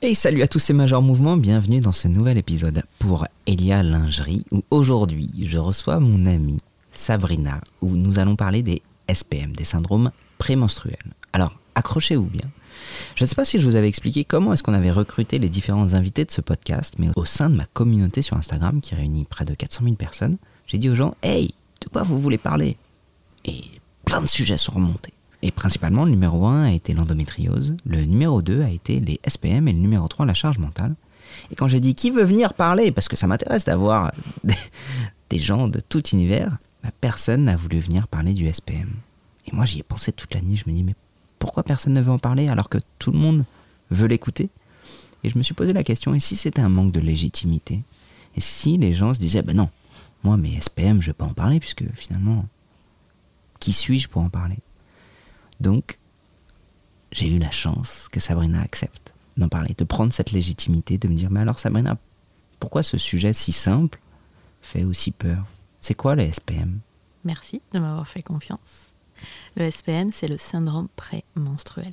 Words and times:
Et 0.00 0.14
salut 0.14 0.42
à 0.42 0.46
tous 0.46 0.60
ces 0.60 0.72
Major 0.72 1.02
Mouvements, 1.02 1.36
bienvenue 1.36 1.80
dans 1.80 1.90
ce 1.90 2.06
nouvel 2.06 2.38
épisode 2.38 2.84
pour 3.00 3.26
Elia 3.46 3.82
Lingerie 3.82 4.44
où 4.52 4.62
aujourd'hui 4.70 5.28
je 5.42 5.58
reçois 5.58 5.98
mon 5.98 6.24
amie 6.24 6.58
Sabrina 6.92 7.60
où 7.80 7.96
nous 7.96 8.20
allons 8.20 8.36
parler 8.36 8.62
des 8.62 8.80
SPM, 9.12 9.56
des 9.56 9.64
syndromes 9.64 10.12
prémenstruels. 10.38 10.96
Alors 11.32 11.58
accrochez-vous 11.74 12.28
bien. 12.28 12.48
Je 13.16 13.24
ne 13.24 13.28
sais 13.28 13.34
pas 13.34 13.44
si 13.44 13.60
je 13.60 13.66
vous 13.66 13.74
avais 13.74 13.88
expliqué 13.88 14.24
comment 14.24 14.52
est-ce 14.52 14.62
qu'on 14.62 14.72
avait 14.72 14.92
recruté 14.92 15.40
les 15.40 15.48
différents 15.48 15.94
invités 15.94 16.24
de 16.24 16.30
ce 16.30 16.42
podcast, 16.42 16.94
mais 17.00 17.08
au 17.16 17.24
sein 17.24 17.50
de 17.50 17.56
ma 17.56 17.66
communauté 17.66 18.22
sur 18.22 18.36
Instagram 18.36 18.80
qui 18.80 18.94
réunit 18.94 19.24
près 19.24 19.44
de 19.44 19.54
400 19.54 19.82
000 19.82 19.96
personnes, 19.96 20.36
j'ai 20.68 20.78
dit 20.78 20.88
aux 20.88 20.94
gens 20.94 21.16
Hey, 21.24 21.54
de 21.80 21.88
quoi 21.88 22.04
vous 22.04 22.20
voulez 22.20 22.38
parler? 22.38 22.76
Et 23.44 23.62
plein 24.04 24.22
de 24.22 24.28
sujets 24.28 24.58
sont 24.58 24.72
remontés. 24.72 25.12
Et 25.42 25.50
principalement, 25.52 26.04
le 26.04 26.10
numéro 26.10 26.46
1 26.46 26.64
a 26.64 26.72
été 26.72 26.94
l'endométriose, 26.94 27.76
le 27.86 28.04
numéro 28.04 28.42
2 28.42 28.62
a 28.62 28.70
été 28.70 28.98
les 28.98 29.20
SPM 29.26 29.68
et 29.68 29.72
le 29.72 29.78
numéro 29.78 30.08
3 30.08 30.26
la 30.26 30.34
charge 30.34 30.58
mentale. 30.58 30.94
Et 31.50 31.54
quand 31.54 31.68
j'ai 31.68 31.80
dit 31.80 31.94
qui 31.94 32.10
veut 32.10 32.24
venir 32.24 32.54
parler, 32.54 32.90
parce 32.90 33.08
que 33.08 33.16
ça 33.16 33.26
m'intéresse 33.26 33.64
d'avoir 33.64 34.12
des, 35.30 35.38
gens 35.38 35.68
de 35.68 35.80
tout 35.80 36.04
univers, 36.08 36.58
bah, 36.82 36.90
personne 37.00 37.44
n'a 37.44 37.56
voulu 37.56 37.78
venir 37.78 38.08
parler 38.08 38.34
du 38.34 38.52
SPM. 38.52 38.90
Et 39.46 39.54
moi 39.54 39.64
j'y 39.64 39.78
ai 39.78 39.82
pensé 39.82 40.10
toute 40.12 40.34
la 40.34 40.40
nuit, 40.40 40.56
je 40.56 40.68
me 40.68 40.74
dis 40.74 40.82
mais 40.82 40.94
pourquoi 41.38 41.62
personne 41.62 41.94
ne 41.94 42.00
veut 42.00 42.10
en 42.10 42.18
parler 42.18 42.48
alors 42.48 42.68
que 42.68 42.78
tout 42.98 43.12
le 43.12 43.18
monde 43.18 43.44
veut 43.90 44.08
l'écouter? 44.08 44.50
Et 45.22 45.30
je 45.30 45.38
me 45.38 45.42
suis 45.42 45.54
posé 45.54 45.72
la 45.72 45.84
question, 45.84 46.14
et 46.14 46.20
si 46.20 46.36
c'était 46.36 46.60
un 46.60 46.68
manque 46.68 46.92
de 46.92 47.00
légitimité? 47.00 47.82
Et 48.36 48.40
si 48.40 48.76
les 48.76 48.92
gens 48.92 49.14
se 49.14 49.18
disaient 49.18 49.42
ben 49.42 49.56
non, 49.56 49.70
moi 50.24 50.36
mes 50.36 50.60
SPM 50.60 51.00
je 51.00 51.08
ne 51.08 51.12
vais 51.12 51.12
pas 51.12 51.24
en 51.24 51.34
parler 51.34 51.60
puisque 51.60 51.84
finalement, 51.94 52.46
qui 53.60 53.72
suis-je 53.72 54.08
pour 54.08 54.22
en 54.22 54.30
parler? 54.30 54.58
Donc, 55.60 55.98
j'ai 57.12 57.28
eu 57.28 57.38
la 57.38 57.50
chance 57.50 58.08
que 58.10 58.20
Sabrina 58.20 58.60
accepte 58.60 59.14
d'en 59.36 59.48
parler, 59.48 59.74
de 59.76 59.84
prendre 59.84 60.12
cette 60.12 60.32
légitimité, 60.32 60.98
de 60.98 61.08
me 61.08 61.14
dire, 61.14 61.30
mais 61.30 61.40
alors 61.40 61.58
Sabrina, 61.58 61.96
pourquoi 62.60 62.82
ce 62.82 62.98
sujet 62.98 63.32
si 63.32 63.52
simple 63.52 64.00
fait 64.60 64.84
aussi 64.84 65.10
peur? 65.10 65.44
C'est 65.80 65.94
quoi 65.94 66.14
le 66.14 66.30
SPM 66.30 66.80
Merci 67.24 67.62
de 67.72 67.78
m'avoir 67.78 68.06
fait 68.06 68.22
confiance. 68.22 68.92
Le 69.56 69.70
SPM, 69.70 70.12
c'est 70.12 70.28
le 70.28 70.38
syndrome 70.38 70.88
prémenstruel. 70.96 71.92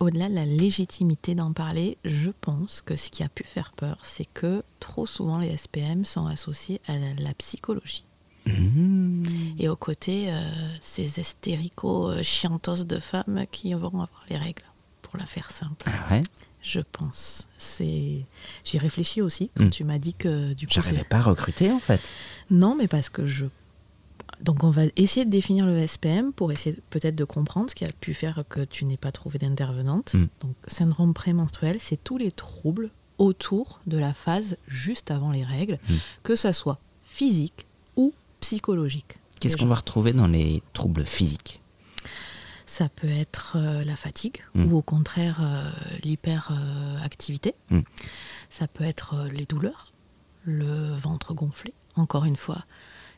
Au-delà 0.00 0.28
de 0.28 0.34
la 0.34 0.46
légitimité 0.46 1.34
d'en 1.34 1.52
parler, 1.52 1.96
je 2.04 2.30
pense 2.40 2.80
que 2.80 2.96
ce 2.96 3.08
qui 3.08 3.22
a 3.22 3.28
pu 3.28 3.44
faire 3.44 3.72
peur, 3.72 3.98
c'est 4.02 4.24
que 4.24 4.64
trop 4.80 5.06
souvent 5.06 5.38
les 5.38 5.56
SPM 5.56 6.04
sont 6.04 6.26
associés 6.26 6.80
à 6.88 6.98
la 6.98 7.34
psychologie. 7.34 8.04
Mmh. 8.46 9.24
Et 9.58 9.68
au 9.68 9.76
côté, 9.76 10.26
euh, 10.28 10.40
ces 10.80 11.20
hystérico-chiantos 11.20 12.80
euh, 12.80 12.84
de 12.84 12.98
femmes 12.98 13.44
qui 13.50 13.72
vont 13.74 13.86
avoir 13.86 14.24
les 14.28 14.36
règles, 14.36 14.64
pour 15.02 15.16
la 15.16 15.26
faire 15.26 15.50
simple. 15.50 15.86
Ah 15.86 16.20
je 16.62 16.80
pense. 16.80 17.48
C'est. 17.58 18.24
J'y 18.64 18.78
réfléchis 18.78 19.20
aussi 19.20 19.50
quand 19.56 19.64
mmh. 19.64 19.70
tu 19.70 19.84
m'as 19.84 19.98
dit 19.98 20.14
que 20.14 20.52
du 20.54 20.66
coup. 20.66 20.74
J'arrivais 20.74 21.02
pas 21.02 21.18
à 21.18 21.22
recruter 21.22 21.72
en 21.72 21.80
fait. 21.80 22.00
Non, 22.50 22.76
mais 22.76 22.86
parce 22.86 23.10
que 23.10 23.26
je. 23.26 23.46
Donc 24.40 24.64
on 24.64 24.70
va 24.70 24.82
essayer 24.96 25.24
de 25.24 25.30
définir 25.30 25.66
le 25.66 25.86
SPM 25.86 26.32
pour 26.32 26.52
essayer 26.52 26.76
peut-être 26.90 27.14
de 27.14 27.24
comprendre 27.24 27.70
ce 27.70 27.74
qui 27.74 27.84
a 27.84 27.92
pu 28.00 28.14
faire 28.14 28.44
que 28.48 28.60
tu 28.60 28.84
n'aies 28.84 28.96
pas 28.96 29.12
trouvé 29.12 29.38
d'intervenante. 29.38 30.14
Mmh. 30.14 30.26
Donc 30.40 30.54
syndrome 30.68 31.14
prémenstruel, 31.14 31.78
c'est 31.80 32.02
tous 32.02 32.16
les 32.16 32.30
troubles 32.30 32.90
autour 33.18 33.80
de 33.86 33.98
la 33.98 34.14
phase 34.14 34.56
juste 34.66 35.10
avant 35.10 35.30
les 35.30 35.44
règles, 35.44 35.78
que 36.22 36.34
ça 36.34 36.52
soit 36.52 36.78
physique 37.02 37.66
Qu'est-ce 39.40 39.56
qu'on 39.56 39.66
va 39.66 39.74
retrouver 39.74 40.12
dans 40.12 40.28
les 40.28 40.62
troubles 40.72 41.04
physiques? 41.04 41.60
Ça 42.72 42.88
peut 42.88 43.10
être 43.10 43.56
euh, 43.56 43.84
la 43.84 43.96
fatigue 43.96 44.38
hmm. 44.54 44.64
ou 44.64 44.78
au 44.78 44.82
contraire 44.82 45.40
euh, 45.42 45.70
l'hyperactivité. 46.04 47.54
Hmm. 47.68 47.80
Ça 48.48 48.66
peut 48.66 48.84
être 48.84 49.14
euh, 49.14 49.28
les 49.28 49.44
douleurs, 49.44 49.92
le 50.44 50.94
ventre 50.94 51.34
gonflé. 51.34 51.74
Encore 51.96 52.24
une 52.24 52.36
fois, 52.36 52.64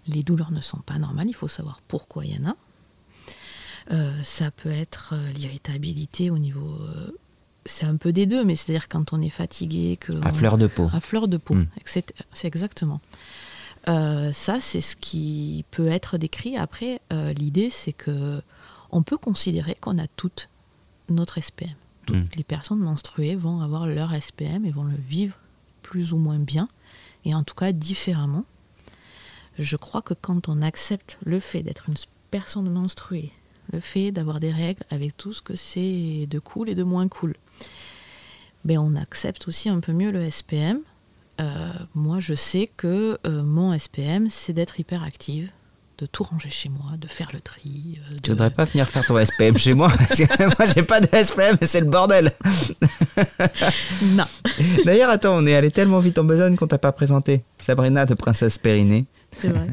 les 0.08 0.24
douleurs 0.24 0.50
ne 0.50 0.60
sont 0.60 0.78
pas 0.78 0.98
normales, 0.98 1.28
il 1.28 1.34
faut 1.34 1.46
savoir 1.46 1.80
pourquoi 1.86 2.24
il 2.24 2.34
y 2.34 2.38
en 2.44 2.50
a. 2.50 4.22
ça 4.24 4.50
peut 4.50 4.72
être 4.72 5.14
l'irritabilité 5.36 6.30
au 6.30 6.38
niveau... 6.38 6.76
c'est 7.64 7.86
un 7.86 7.96
peu 7.96 8.12
des 8.12 8.26
deux, 8.26 8.44
mais 8.44 8.56
c'est-à-dire 8.56 8.88
quand 8.88 9.12
on 9.12 9.22
est 9.22 9.30
fatigué... 9.30 9.96
Que 9.98 10.12
à 10.24 10.32
fleur 10.32 10.58
de 10.58 10.66
peau. 10.66 10.90
À 10.92 11.00
fleur 11.00 11.28
de 11.28 11.36
peau, 11.36 11.54
hmm. 11.54 11.68
c'est 11.84 12.12
exactement. 12.42 13.00
Euh, 13.88 14.32
ça, 14.32 14.60
c'est 14.60 14.80
ce 14.80 14.96
qui 14.96 15.64
peut 15.70 15.88
être 15.88 16.18
décrit. 16.18 16.56
Après, 16.56 17.00
euh, 17.12 17.32
l'idée, 17.32 17.70
c'est 17.70 17.92
que 17.92 18.42
on 18.90 19.02
peut 19.02 19.18
considérer 19.18 19.74
qu'on 19.80 19.98
a 19.98 20.06
toute 20.06 20.48
notre 21.08 21.40
SPM. 21.40 21.74
Toutes 22.06 22.16
hmm. 22.16 22.36
les 22.36 22.44
personnes 22.44 22.78
menstruées 22.78 23.34
vont 23.34 23.60
avoir 23.60 23.86
leur 23.86 24.14
SPM 24.14 24.64
et 24.64 24.70
vont 24.70 24.84
le 24.84 24.96
vivre 24.96 25.36
plus 25.82 26.12
ou 26.12 26.16
moins 26.16 26.38
bien, 26.38 26.68
et 27.24 27.34
en 27.34 27.42
tout 27.42 27.54
cas 27.54 27.72
différemment. 27.72 28.44
Je 29.58 29.76
crois 29.76 30.02
que 30.02 30.14
quand 30.14 30.48
on 30.48 30.62
accepte 30.62 31.18
le 31.24 31.38
fait 31.38 31.62
d'être 31.62 31.88
une 31.88 31.94
personne 32.30 32.68
menstruée, 32.70 33.32
le 33.72 33.80
fait 33.80 34.10
d'avoir 34.10 34.40
des 34.40 34.50
règles 34.50 34.82
avec 34.90 35.16
tout 35.16 35.32
ce 35.32 35.42
que 35.42 35.54
c'est 35.54 36.26
de 36.28 36.38
cool 36.38 36.68
et 36.68 36.74
de 36.74 36.82
moins 36.82 37.08
cool, 37.08 37.34
ben 38.64 38.78
on 38.78 38.96
accepte 38.96 39.46
aussi 39.46 39.68
un 39.68 39.80
peu 39.80 39.92
mieux 39.92 40.10
le 40.10 40.28
SPM 40.30 40.80
euh, 41.40 41.72
moi, 41.94 42.20
je 42.20 42.34
sais 42.34 42.70
que 42.76 43.18
euh, 43.26 43.42
mon 43.42 43.76
SPM, 43.76 44.28
c'est 44.30 44.52
d'être 44.52 44.78
hyperactive, 44.78 45.50
de 45.98 46.06
tout 46.06 46.22
ranger 46.22 46.50
chez 46.50 46.68
moi, 46.68 46.96
de 46.98 47.06
faire 47.06 47.30
le 47.32 47.40
tri. 47.40 47.98
Euh, 47.98 48.16
tu 48.22 48.30
voudrais 48.30 48.50
pas 48.50 48.64
venir 48.64 48.88
faire 48.88 49.04
ton 49.04 49.22
SPM 49.24 49.56
chez 49.56 49.74
moi? 49.74 49.88
Moi, 50.58 50.66
j'ai 50.74 50.82
pas 50.82 51.00
de 51.00 51.08
SPM, 51.12 51.56
c'est 51.62 51.80
le 51.80 51.86
bordel. 51.86 52.32
non. 54.02 54.24
D'ailleurs, 54.84 55.10
attends, 55.10 55.36
on 55.36 55.46
est 55.46 55.54
allé 55.54 55.70
tellement 55.70 55.98
vite 56.00 56.18
en 56.18 56.24
besogne 56.24 56.56
qu'on 56.56 56.66
t'a 56.66 56.78
pas 56.78 56.92
présenté. 56.92 57.44
Sabrina 57.58 58.06
de 58.06 58.14
Princesse 58.14 58.58
Périnée. 58.58 59.06
C'est 59.40 59.48
vrai. 59.48 59.66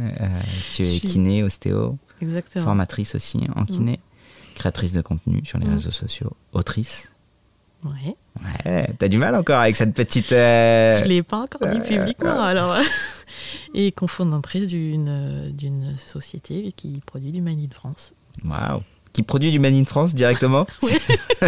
tu 0.74 0.84
es 0.84 1.00
kiné, 1.00 1.44
ostéo. 1.44 1.98
Exactement. 2.22 2.66
Formatrice 2.66 3.16
aussi 3.16 3.40
en 3.56 3.66
kiné. 3.66 4.00
Créatrice 4.56 4.94
de 4.94 5.02
contenu 5.02 5.42
sur 5.44 5.58
les 5.60 5.68
mm. 5.68 5.74
réseaux 5.74 5.92
sociaux. 5.92 6.34
Autrice. 6.54 7.11
Ouais. 7.84 8.16
Ouais, 8.66 8.88
t'as 9.00 9.08
du 9.08 9.18
mal 9.18 9.36
encore 9.36 9.60
avec 9.60 9.76
cette 9.76 9.94
petite. 9.94 10.32
Euh, 10.32 11.02
Je 11.02 11.08
l'ai 11.08 11.24
pas 11.24 11.38
encore 11.40 11.68
dit 11.68 11.80
publiquement, 11.80 12.42
alors. 12.42 12.78
Et 13.74 13.92
cofondatrice 13.92 14.68
d'une, 14.68 15.52
d'une 15.52 15.96
société 15.98 16.74
qui 16.76 17.02
produit 17.06 17.32
du 17.32 17.42
Made 17.42 17.60
in 17.60 17.70
France. 17.74 18.14
Waouh! 18.46 18.82
Qui 19.14 19.24
produit 19.24 19.52
du 19.52 19.60
Made 19.60 19.74
in 19.74 19.86
France 19.86 20.14
directement? 20.14 20.66
Oui. 20.84 20.94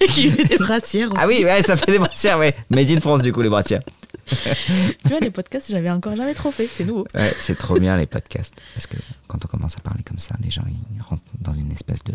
Et 0.00 0.06
qui 0.08 0.30
fait 0.30 0.44
des 0.44 0.56
brassières 0.56 1.08
aussi. 1.12 1.20
Ah 1.22 1.26
oui, 1.26 1.44
ouais, 1.44 1.62
ça 1.62 1.76
fait 1.76 1.92
des 1.92 1.98
brassières, 1.98 2.38
ouais. 2.38 2.54
Made 2.70 2.90
in 2.90 3.00
France, 3.00 3.22
du 3.22 3.32
coup, 3.32 3.42
les 3.42 3.48
brassières. 3.48 3.80
tu 4.26 5.08
vois, 5.08 5.20
les 5.20 5.30
podcasts, 5.30 5.70
j'avais 5.70 5.90
encore 5.90 6.16
jamais 6.16 6.34
trop 6.34 6.50
fait, 6.50 6.66
c'est 6.66 6.84
nouveau. 6.84 7.06
Ouais, 7.14 7.32
c'est 7.38 7.56
trop 7.56 7.78
bien 7.78 7.96
les 7.96 8.06
podcasts. 8.06 8.54
Parce 8.74 8.86
que 8.86 8.96
quand 9.28 9.44
on 9.44 9.48
commence 9.48 9.76
à 9.76 9.80
parler 9.80 10.02
comme 10.02 10.18
ça, 10.18 10.34
les 10.42 10.50
gens 10.50 10.64
ils 10.68 11.02
rentrent 11.02 11.22
dans 11.40 11.52
une 11.52 11.70
espèce 11.72 12.02
de 12.04 12.14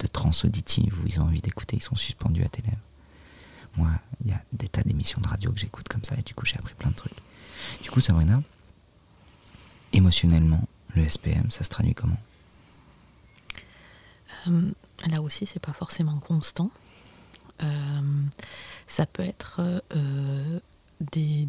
de 0.00 0.06
trans 0.06 0.32
auditive 0.44 0.98
où 1.02 1.06
ils 1.06 1.20
ont 1.20 1.24
envie 1.24 1.40
d'écouter, 1.40 1.76
ils 1.76 1.82
sont 1.82 1.94
suspendus 1.94 2.42
à 2.42 2.48
tes 2.48 2.62
lèvres. 2.62 2.76
Moi, 3.76 3.90
il 4.24 4.30
y 4.30 4.32
a 4.32 4.42
des 4.52 4.68
tas 4.68 4.82
d'émissions 4.82 5.20
de 5.20 5.28
radio 5.28 5.52
que 5.52 5.60
j'écoute 5.60 5.88
comme 5.88 6.02
ça 6.02 6.16
et 6.16 6.22
du 6.22 6.34
coup 6.34 6.44
j'ai 6.44 6.56
appris 6.56 6.74
plein 6.74 6.90
de 6.90 6.96
trucs. 6.96 7.16
Du 7.82 7.90
coup, 7.90 8.00
Sabrina, 8.00 8.42
émotionnellement, 9.92 10.66
le 10.94 11.08
SPM, 11.08 11.50
ça 11.50 11.64
se 11.64 11.68
traduit 11.68 11.94
comment? 11.94 12.18
Euh, 14.48 14.70
Là 15.08 15.22
aussi, 15.22 15.46
c'est 15.46 15.60
pas 15.60 15.72
forcément 15.72 16.18
constant. 16.18 16.70
Euh, 17.62 18.22
ça 18.86 19.06
peut 19.06 19.22
être 19.22 19.60
euh, 19.94 20.60
des, 21.12 21.48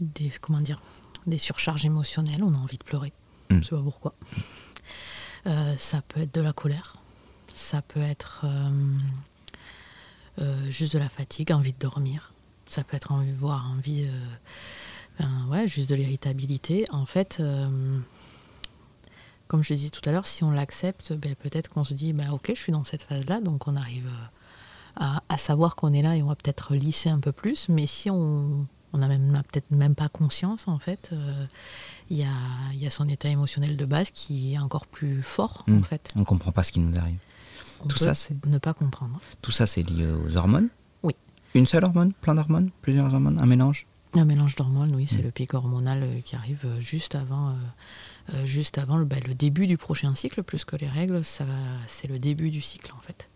des, 0.00 0.30
comment 0.40 0.60
dire, 0.60 0.80
des 1.26 1.38
surcharges 1.38 1.84
émotionnelles. 1.84 2.42
On 2.42 2.54
a 2.54 2.58
envie 2.58 2.78
de 2.78 2.84
pleurer. 2.84 3.12
Je 3.50 3.56
hmm. 3.56 3.62
sais 3.62 3.70
pas 3.70 3.82
pourquoi. 3.82 4.14
ça 5.76 6.00
peut 6.02 6.20
être 6.20 6.34
de 6.34 6.40
la 6.40 6.54
colère 6.54 6.96
ça 7.54 7.82
peut 7.82 8.02
être 8.02 8.44
euh, 8.44 8.70
euh, 10.40 10.70
juste 10.70 10.92
de 10.92 10.98
la 10.98 11.08
fatigue, 11.08 11.52
envie 11.52 11.72
de 11.72 11.78
dormir. 11.78 12.32
Ça 12.68 12.82
peut 12.82 12.96
être 12.96 13.12
envie 13.12 13.30
de 13.30 13.36
voir, 13.36 13.70
envie, 13.70 14.08
ben, 15.18 15.46
ouais, 15.50 15.68
juste 15.68 15.88
de 15.88 15.94
l'irritabilité. 15.94 16.86
En 16.90 17.06
fait, 17.06 17.42
comme 19.48 19.62
je 19.62 19.74
disais 19.74 19.90
tout 19.90 20.00
à 20.08 20.12
l'heure, 20.12 20.26
si 20.26 20.44
on 20.44 20.50
l'accepte, 20.50 21.12
ben, 21.12 21.34
peut-être 21.34 21.68
qu'on 21.68 21.84
se 21.84 21.94
dit, 21.94 22.12
bah, 22.14 22.24
ok, 22.32 22.46
je 22.48 22.60
suis 22.60 22.72
dans 22.72 22.84
cette 22.84 23.02
phase-là, 23.02 23.40
donc 23.40 23.68
on 23.68 23.76
arrive 23.76 24.08
à, 24.96 25.20
savoir 25.36 25.76
qu'on 25.76 25.92
est 25.92 26.02
là 26.02 26.16
et 26.16 26.22
on 26.22 26.28
va 26.28 26.36
peut-être 26.36 26.74
lisser 26.74 27.10
un 27.10 27.20
peu 27.20 27.32
plus. 27.32 27.68
Mais 27.68 27.86
si 27.86 28.10
on 28.10 28.66
n'a 28.94 29.08
même 29.08 29.42
peut-être 29.52 29.70
même 29.70 29.94
pas 29.94 30.08
conscience, 30.08 30.66
en 30.66 30.78
fait, 30.78 31.10
il 32.08 32.16
y, 32.16 32.24
a, 32.24 32.90
son 32.90 33.08
état 33.08 33.28
émotionnel 33.28 33.76
de 33.76 33.84
base 33.84 34.10
qui 34.10 34.54
est 34.54 34.58
encore 34.58 34.86
plus 34.86 35.22
fort, 35.22 35.64
en 35.68 35.72
hmm. 35.72 35.84
fait. 35.84 36.12
On 36.16 36.24
comprend 36.24 36.50
pas 36.50 36.64
ce 36.64 36.72
qui 36.72 36.80
nous 36.80 36.98
arrive 36.98 37.18
tout 37.88 37.98
ça, 37.98 38.14
c'est 38.14 38.46
ne 38.46 38.58
pas 38.58 38.74
comprendre. 38.74 39.20
Tout 39.42 39.50
ça, 39.50 39.66
c'est 39.66 39.82
lié 39.82 40.06
aux 40.06 40.36
hormones 40.36 40.68
Oui. 41.02 41.14
Une 41.54 41.66
seule 41.66 41.84
hormone 41.84 42.12
Plein 42.20 42.34
d'hormones 42.34 42.70
Plusieurs 42.82 43.12
hormones 43.12 43.38
Un 43.38 43.46
mélange 43.46 43.86
Un 44.14 44.24
mélange 44.24 44.56
d'hormones, 44.56 44.94
oui. 44.94 45.06
C'est 45.08 45.20
mm. 45.20 45.24
le 45.24 45.30
pic 45.30 45.54
hormonal 45.54 46.02
euh, 46.02 46.20
qui 46.20 46.36
arrive 46.36 46.62
euh, 46.64 46.80
juste 46.80 47.14
avant, 47.14 47.54
euh, 48.32 48.46
juste 48.46 48.78
avant 48.78 48.96
le, 48.96 49.04
bah, 49.04 49.16
le, 49.26 49.34
début 49.34 49.66
du 49.66 49.76
prochain 49.76 50.14
cycle, 50.14 50.42
plus 50.42 50.64
que 50.64 50.76
les 50.76 50.88
règles. 50.88 51.22
c'est 51.24 52.08
le 52.08 52.18
début 52.18 52.50
du 52.50 52.60
cycle, 52.60 52.92
en 52.96 53.00
fait. 53.00 53.28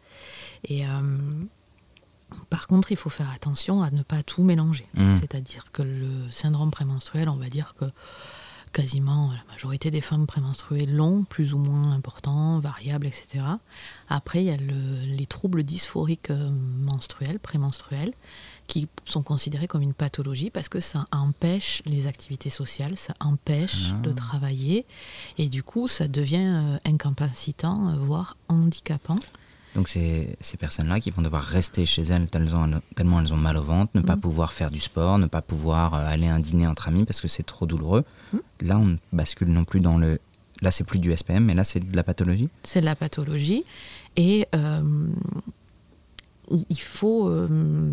Et 0.64 0.84
Par 2.50 2.66
contre, 2.66 2.90
il 2.90 2.96
faut 2.96 3.10
faire 3.10 3.30
attention 3.30 3.82
à 3.82 3.90
ne 3.90 4.02
pas 4.02 4.22
tout 4.22 4.42
mélanger. 4.42 4.86
Mm. 4.94 5.14
C'est-à-dire 5.14 5.70
que 5.72 5.82
le 5.82 6.30
syndrome 6.30 6.70
prémenstruel, 6.70 7.28
on 7.28 7.36
va 7.36 7.48
dire 7.48 7.74
que 7.78 7.86
quasiment 8.70 9.30
la 9.32 9.52
majorité 9.52 9.90
des 9.90 10.00
femmes 10.00 10.26
prémenstruées 10.26 10.86
l'ont, 10.86 11.24
plus 11.24 11.54
ou 11.54 11.58
moins 11.58 11.90
important, 11.92 12.58
variable, 12.60 13.06
etc. 13.06 13.44
Après, 14.08 14.40
il 14.42 14.46
y 14.46 14.50
a 14.50 14.56
le- 14.56 15.16
les 15.16 15.26
troubles 15.26 15.62
dysphoriques 15.62 16.30
euh, 16.30 16.50
menstruels, 16.50 17.38
prémenstruels, 17.38 18.12
qui 18.66 18.86
sont 19.06 19.22
considérés 19.22 19.66
comme 19.66 19.80
une 19.82 19.94
pathologie 19.94 20.50
parce 20.50 20.68
que 20.68 20.80
ça 20.80 21.06
empêche 21.10 21.82
les 21.86 22.06
activités 22.06 22.50
sociales, 22.50 22.96
ça 22.98 23.14
empêche 23.20 23.92
Ah. 23.92 24.00
de 24.02 24.12
travailler, 24.12 24.84
et 25.38 25.48
du 25.48 25.62
coup, 25.62 25.88
ça 25.88 26.06
devient 26.06 26.36
euh, 26.52 26.78
incapacitant, 26.84 27.88
euh, 27.88 27.96
voire 27.96 28.36
handicapant. 28.48 29.18
Donc 29.74 29.88
c'est 29.88 30.36
ces 30.40 30.56
personnes-là 30.56 30.98
qui 31.00 31.10
vont 31.10 31.22
devoir 31.22 31.42
rester 31.42 31.86
chez 31.86 32.02
elles 32.02 32.26
tellement, 32.26 32.66
elles 33.20 33.32
ont 33.32 33.36
mal 33.36 33.56
au 33.56 33.62
ventre, 33.62 33.90
ne 33.94 34.00
pas 34.00 34.16
Mm. 34.16 34.20
pouvoir 34.20 34.52
faire 34.52 34.70
du 34.70 34.80
sport, 34.80 35.18
ne 35.18 35.26
pas 35.26 35.42
pouvoir 35.42 35.94
euh, 35.94 36.06
aller 36.06 36.26
à 36.26 36.34
un 36.34 36.40
dîner 36.40 36.66
entre 36.66 36.88
amis 36.88 37.04
parce 37.04 37.20
que 37.20 37.28
c'est 37.28 37.42
trop 37.44 37.66
douloureux. 37.66 38.04
Mm. 38.32 38.36
Là, 38.62 38.78
on 38.78 38.86
ne 38.86 38.96
bascule 39.12 39.48
non 39.48 39.64
plus 39.64 39.80
dans 39.80 39.98
le... 39.98 40.18
Là, 40.62 40.70
c'est 40.72 40.84
plus 40.84 40.98
du 40.98 41.14
SPM, 41.16 41.44
mais 41.44 41.54
là, 41.54 41.62
c'est 41.64 41.78
de 41.80 41.94
la 41.94 42.02
pathologie. 42.02 42.48
c'est 42.64 42.80
de 42.80 42.84
la 42.86 42.96
pathologie. 42.96 43.64
Et 44.16 44.46
euh, 44.56 45.06
il 46.50 46.80
faut. 46.80 47.28
euh, 47.28 47.92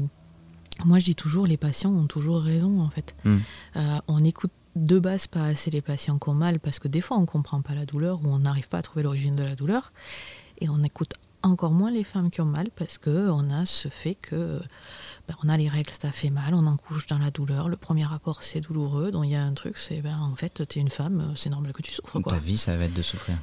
moi, 0.83 0.99
je 0.99 1.05
dis 1.05 1.15
toujours, 1.15 1.45
les 1.45 1.57
patients 1.57 1.91
ont 1.91 2.07
toujours 2.07 2.41
raison, 2.41 2.81
en 2.81 2.89
fait. 2.89 3.15
Euh, 3.25 3.97
on 4.07 4.23
écoute 4.23 4.51
de 4.75 4.99
base 4.99 5.27
pas 5.27 5.45
assez 5.45 5.71
les 5.71 5.81
patients 5.81 6.17
qui 6.19 6.27
ont 6.29 6.33
mal 6.33 6.59
parce 6.59 6.79
que 6.79 6.87
des 6.89 6.99
fois, 7.01 7.17
on 7.17 7.25
comprend 7.25 7.61
pas 7.61 7.75
la 7.75 7.85
douleur 7.85 8.19
ou 8.25 8.27
on 8.29 8.39
n'arrive 8.39 8.67
pas 8.67 8.79
à 8.79 8.81
trouver 8.81 9.03
l'origine 9.03 9.35
de 9.35 9.43
la 9.43 9.55
douleur. 9.55 9.93
Et 10.59 10.67
on 10.69 10.83
écoute 10.83 11.13
encore 11.45 11.71
moins 11.71 11.91
les 11.91 12.03
femmes 12.03 12.29
qui 12.29 12.41
ont 12.41 12.45
mal 12.45 12.69
parce 12.75 12.97
que 12.97 13.29
on 13.29 13.49
a 13.49 13.65
ce 13.65 13.87
fait 13.89 14.15
que 14.15 14.59
ben, 15.27 15.35
on 15.43 15.49
a 15.49 15.57
les 15.57 15.69
règles, 15.69 15.91
ça 15.99 16.11
fait 16.11 16.29
mal, 16.29 16.53
on 16.53 16.65
en 16.65 16.77
couche 16.77 17.07
dans 17.07 17.17
la 17.17 17.31
douleur. 17.31 17.69
Le 17.69 17.77
premier 17.77 18.05
rapport, 18.05 18.43
c'est 18.43 18.61
douloureux. 18.61 19.11
Donc 19.11 19.25
il 19.25 19.31
y 19.31 19.35
a 19.35 19.43
un 19.43 19.53
truc, 19.53 19.77
c'est 19.77 20.01
ben, 20.01 20.17
en 20.19 20.35
fait, 20.35 20.67
tu 20.67 20.79
es 20.79 20.81
une 20.81 20.89
femme, 20.89 21.33
c'est 21.35 21.49
normal 21.49 21.73
que 21.73 21.81
tu 21.81 21.93
souffres. 21.93 22.19
Quoi. 22.19 22.33
ta 22.33 22.39
vie, 22.39 22.57
ça 22.57 22.75
va 22.77 22.85
être 22.85 22.93
de 22.93 23.01
souffrir. 23.01 23.37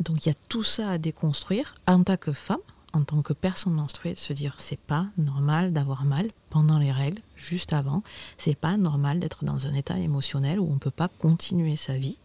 Donc 0.00 0.24
il 0.24 0.30
y 0.30 0.32
a 0.32 0.34
tout 0.48 0.62
ça 0.62 0.90
à 0.90 0.98
déconstruire 0.98 1.74
en 1.86 2.02
tant 2.02 2.16
que 2.16 2.32
femme, 2.32 2.60
en 2.92 3.02
tant 3.02 3.22
que 3.22 3.32
personne 3.32 3.74
menstruée, 3.74 4.14
de 4.14 4.18
se 4.18 4.32
dire 4.32 4.56
c'est 4.58 4.78
pas 4.78 5.06
normal 5.18 5.72
d'avoir 5.72 6.04
mal 6.04 6.30
pendant 6.50 6.78
les 6.78 6.92
règles, 6.92 7.22
juste 7.36 7.72
avant. 7.72 8.02
C'est 8.38 8.56
pas 8.56 8.76
normal 8.76 9.20
d'être 9.20 9.44
dans 9.44 9.66
un 9.66 9.74
état 9.74 9.98
émotionnel 9.98 10.58
où 10.58 10.68
on 10.70 10.78
peut 10.78 10.90
pas 10.90 11.08
continuer 11.08 11.76
sa 11.76 11.96
vie 11.96 12.18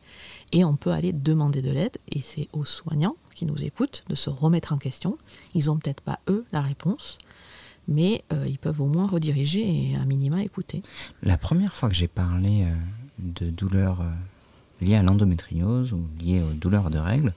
et 0.52 0.64
on 0.64 0.76
peut 0.76 0.92
aller 0.92 1.14
demander 1.14 1.62
de 1.62 1.72
l'aide. 1.72 1.98
Et 2.12 2.22
c'est 2.22 2.48
aux 2.54 2.66
soignants 2.66 3.16
qui 3.36 3.46
nous 3.46 3.64
écoutent 3.64 4.04
de 4.08 4.16
se 4.16 4.30
remettre 4.30 4.74
en 4.74 4.78
question. 4.78 5.18
Ils 5.54 5.70
ont 5.70 5.78
peut-être 5.78 6.02
pas 6.02 6.20
eux 6.30 6.46
la 6.52 6.62
réponse, 6.62 7.18
mais 7.88 8.24
euh, 8.34 8.48
ils 8.48 8.58
peuvent 8.58 8.82
au 8.82 8.88
moins 8.88 9.08
rediriger 9.08 9.92
et 9.92 9.96
à 9.96 10.06
minima 10.06 10.44
écouter. 10.44 10.82
La 11.22 11.38
première 11.38 11.76
fois 11.76 11.90
que 11.90 11.96
j'ai 11.96 12.08
parlé 12.08 12.64
euh, 12.64 12.76
de 13.20 13.50
douleurs 13.50 14.02
euh, 14.02 14.12
liées 14.82 14.96
à 14.96 15.04
l'endométriose 15.04 15.94
ou 15.94 16.02
liées 16.20 16.42
aux 16.42 16.54
douleurs 16.54 16.90
de 16.90 16.98
règles, 16.98 17.34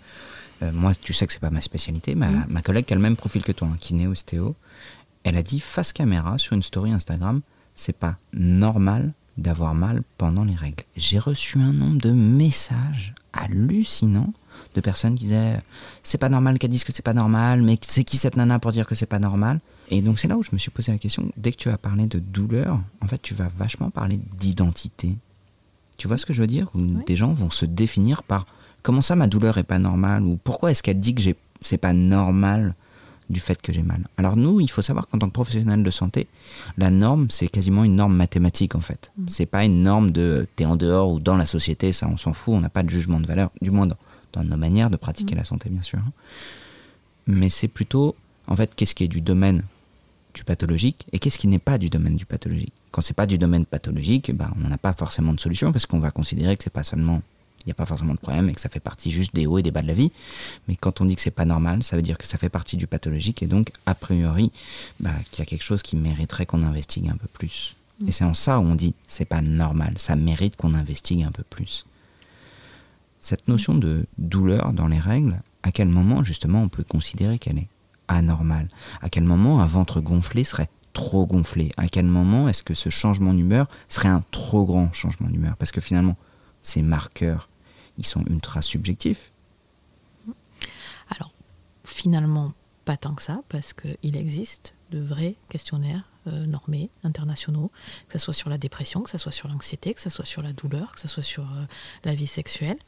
euh, 0.62 0.72
moi, 0.72 0.92
tu 0.94 1.12
sais 1.12 1.26
que 1.26 1.32
c'est 1.32 1.38
pas 1.40 1.50
ma 1.50 1.60
spécialité, 1.60 2.14
ma, 2.14 2.28
Mm. 2.28 2.46
ma 2.48 2.62
collègue 2.62 2.84
qui 2.86 2.92
a 2.92 2.96
le 2.96 3.02
même 3.02 3.16
profil 3.16 3.42
que 3.42 3.52
toi, 3.52 3.68
un 3.72 3.76
kiné 3.76 4.06
ostéo, 4.06 4.54
elle 5.24 5.36
a 5.36 5.42
dit 5.42 5.60
face 5.60 5.92
caméra 5.92 6.38
sur 6.38 6.54
une 6.54 6.62
story 6.62 6.92
Instagram, 6.92 7.40
c'est 7.74 7.96
pas 7.96 8.16
normal 8.32 9.12
d'avoir 9.36 9.74
mal 9.74 10.02
pendant 10.16 10.44
les 10.44 10.54
règles. 10.56 10.82
J'ai 10.96 11.18
reçu 11.18 11.58
un 11.60 11.72
nombre 11.72 12.00
de 12.00 12.10
messages 12.10 13.14
hallucinants 13.32 14.32
de 14.74 14.80
personnes 14.80 15.14
qui 15.14 15.24
disaient 15.26 15.60
c'est 16.02 16.18
pas 16.18 16.28
normal 16.28 16.58
qu'elle 16.58 16.70
dise 16.70 16.82
que 16.84 16.92
c'est 16.92 17.02
pas 17.04 17.14
normal, 17.14 17.62
mais 17.62 17.78
c'est 17.82 18.02
qui 18.04 18.16
cette 18.16 18.36
nana 18.36 18.58
pour 18.58 18.72
dire 18.72 18.86
que 18.86 18.94
c'est 18.96 19.06
pas 19.06 19.20
normal? 19.20 19.60
Et 19.90 20.02
donc 20.02 20.18
c'est 20.18 20.26
là 20.28 20.36
où 20.36 20.42
je 20.42 20.50
me 20.52 20.58
suis 20.58 20.70
posé 20.72 20.90
la 20.90 20.98
question, 20.98 21.30
dès 21.36 21.52
que 21.52 21.56
tu 21.56 21.70
as 21.70 21.78
parlé 21.78 22.06
de 22.06 22.18
douleur, 22.18 22.80
en 23.00 23.06
fait 23.06 23.22
tu 23.22 23.34
vas 23.34 23.48
vachement 23.56 23.90
parler 23.90 24.18
d'identité. 24.40 25.14
Tu 25.98 26.08
vois 26.08 26.18
ce 26.18 26.26
que 26.26 26.32
je 26.32 26.40
veux 26.40 26.46
dire? 26.48 26.68
Où 26.74 26.78
Oui. 26.80 26.96
Des 27.06 27.16
gens 27.16 27.32
vont 27.32 27.50
se 27.50 27.64
définir 27.64 28.22
par 28.24 28.46
comment 28.82 29.00
ça 29.00 29.16
ma 29.16 29.26
douleur 29.26 29.58
est 29.58 29.64
pas 29.64 29.78
normale 29.78 30.22
ou 30.24 30.38
pourquoi 30.42 30.70
est-ce 30.70 30.82
qu'elle 30.82 31.00
dit 31.00 31.14
que 31.14 31.22
c'est 31.60 31.78
pas 31.78 31.92
normal 31.92 32.74
du 33.30 33.40
fait 33.40 33.60
que 33.60 33.72
j'ai 33.72 33.82
mal? 33.82 34.06
Alors 34.16 34.36
nous, 34.36 34.60
il 34.60 34.70
faut 34.70 34.82
savoir 34.82 35.06
qu'en 35.08 35.18
tant 35.18 35.28
que 35.28 35.32
professionnel 35.32 35.82
de 35.82 35.90
santé, 35.90 36.26
la 36.78 36.90
norme, 36.90 37.28
c'est 37.30 37.48
quasiment 37.48 37.84
une 37.84 37.96
norme 37.96 38.14
mathématique 38.14 38.74
en 38.74 38.80
fait. 38.80 39.10
Mhm. 39.18 39.28
C'est 39.28 39.46
pas 39.46 39.64
une 39.64 39.82
norme 39.82 40.10
de 40.10 40.46
t'es 40.56 40.64
en 40.64 40.76
dehors 40.76 41.12
ou 41.12 41.20
dans 41.20 41.36
la 41.36 41.46
société, 41.46 41.92
ça 41.92 42.08
on 42.08 42.16
s'en 42.16 42.32
fout, 42.32 42.54
on 42.54 42.60
n'a 42.60 42.70
pas 42.70 42.82
de 42.82 42.90
jugement 42.90 43.20
de 43.20 43.26
valeur, 43.26 43.50
du 43.60 43.70
moins 43.70 43.86
dans, 43.86 43.96
dans 44.32 44.44
nos 44.44 44.56
manières 44.56 44.90
de 44.90 44.96
pratiquer 44.96 45.34
la 45.34 45.44
santé 45.44 45.68
bien 45.68 45.82
sûr. 45.82 46.00
Mais 47.26 47.50
c'est 47.50 47.68
plutôt, 47.68 48.16
en 48.46 48.56
fait, 48.56 48.74
qu'est-ce 48.74 48.94
qui 48.94 49.04
est 49.04 49.08
du 49.08 49.20
domaine 49.20 49.62
du 50.32 50.44
pathologique 50.44 51.06
et 51.12 51.18
qu'est-ce 51.18 51.38
qui 51.38 51.46
n'est 51.46 51.58
pas 51.58 51.76
du 51.76 51.90
domaine 51.90 52.16
du 52.16 52.24
pathologique? 52.24 52.72
Quand 52.90 53.02
c'est 53.02 53.14
pas 53.14 53.26
du 53.26 53.36
domaine 53.36 53.66
pathologique, 53.66 54.34
ben, 54.34 54.50
on 54.64 54.68
n'a 54.68 54.78
pas 54.78 54.94
forcément 54.94 55.34
de 55.34 55.40
solution 55.40 55.72
parce 55.72 55.84
qu'on 55.84 55.98
va 55.98 56.10
considérer 56.10 56.56
que 56.56 56.64
c'est 56.64 56.72
pas 56.72 56.82
seulement, 56.82 57.20
il 57.60 57.66
n'y 57.66 57.72
a 57.72 57.74
pas 57.74 57.86
forcément 57.86 58.14
de 58.14 58.18
problème 58.18 58.48
et 58.48 58.54
que 58.54 58.60
ça 58.60 58.68
fait 58.68 58.80
partie 58.80 59.10
juste 59.10 59.34
des 59.34 59.46
hauts 59.46 59.58
et 59.58 59.62
des 59.62 59.70
bas 59.70 59.82
de 59.82 59.86
la 59.88 59.94
vie. 59.94 60.12
Mais 60.68 60.76
quand 60.76 61.00
on 61.00 61.04
dit 61.04 61.16
que 61.16 61.22
c'est 61.22 61.30
pas 61.30 61.44
normal, 61.44 61.82
ça 61.82 61.96
veut 61.96 62.02
dire 62.02 62.18
que 62.18 62.26
ça 62.26 62.38
fait 62.38 62.48
partie 62.48 62.76
du 62.76 62.86
pathologique 62.86 63.42
et 63.42 63.46
donc, 63.46 63.72
a 63.86 63.94
priori, 63.94 64.52
bah, 65.00 65.10
qu'il 65.30 65.40
y 65.40 65.42
a 65.42 65.46
quelque 65.46 65.64
chose 65.64 65.82
qui 65.82 65.96
mériterait 65.96 66.46
qu'on 66.46 66.62
investigue 66.62 67.08
un 67.08 67.16
peu 67.16 67.28
plus. 67.28 67.74
Et 68.06 68.12
c'est 68.12 68.24
en 68.24 68.34
ça 68.34 68.60
où 68.60 68.62
on 68.62 68.74
dit 68.74 68.94
c'est 69.06 69.24
pas 69.24 69.40
normal, 69.40 69.94
ça 69.98 70.14
mérite 70.14 70.56
qu'on 70.56 70.74
investigue 70.74 71.24
un 71.24 71.32
peu 71.32 71.42
plus. 71.42 71.84
Cette 73.18 73.48
notion 73.48 73.74
de 73.74 74.06
douleur 74.18 74.72
dans 74.72 74.86
les 74.86 75.00
règles, 75.00 75.40
à 75.64 75.72
quel 75.72 75.88
moment 75.88 76.22
justement 76.22 76.62
on 76.62 76.68
peut 76.68 76.84
considérer 76.84 77.38
qu'elle 77.38 77.58
est 77.58 77.68
anormale? 78.06 78.68
À 79.02 79.08
quel 79.08 79.24
moment 79.24 79.60
un 79.60 79.66
ventre 79.66 80.00
gonflé 80.00 80.44
serait 80.44 80.68
trop 80.92 81.26
gonflé? 81.26 81.72
À 81.76 81.88
quel 81.88 82.06
moment 82.06 82.48
est-ce 82.48 82.62
que 82.62 82.74
ce 82.74 82.88
changement 82.88 83.34
d'humeur 83.34 83.68
serait 83.88 84.08
un 84.08 84.22
trop 84.30 84.64
grand 84.64 84.92
changement 84.92 85.28
d'humeur? 85.28 85.56
Parce 85.56 85.72
que 85.72 85.80
finalement, 85.80 86.16
ces 86.68 86.82
marqueurs, 86.82 87.48
ils 87.96 88.06
sont 88.06 88.24
ultra 88.26 88.62
subjectifs. 88.62 89.32
Alors, 91.08 91.32
finalement, 91.84 92.52
pas 92.84 92.96
tant 92.96 93.14
que 93.14 93.22
ça, 93.22 93.42
parce 93.48 93.72
qu'il 93.72 94.16
existe 94.16 94.74
de 94.90 95.00
vrais 95.00 95.36
questionnaires 95.48 96.08
euh, 96.26 96.46
normés, 96.46 96.90
internationaux, 97.04 97.70
que 98.08 98.18
ce 98.18 98.24
soit 98.24 98.34
sur 98.34 98.50
la 98.50 98.58
dépression, 98.58 99.02
que 99.02 99.10
ce 99.10 99.18
soit 99.18 99.32
sur 99.32 99.48
l'anxiété, 99.48 99.94
que 99.94 100.00
ce 100.00 100.10
soit 100.10 100.24
sur 100.24 100.42
la 100.42 100.52
douleur, 100.52 100.92
que 100.92 101.00
ce 101.00 101.08
soit 101.08 101.22
sur 101.22 101.44
euh, 101.44 101.64
la 102.04 102.14
vie 102.14 102.26
sexuelle. 102.26 102.78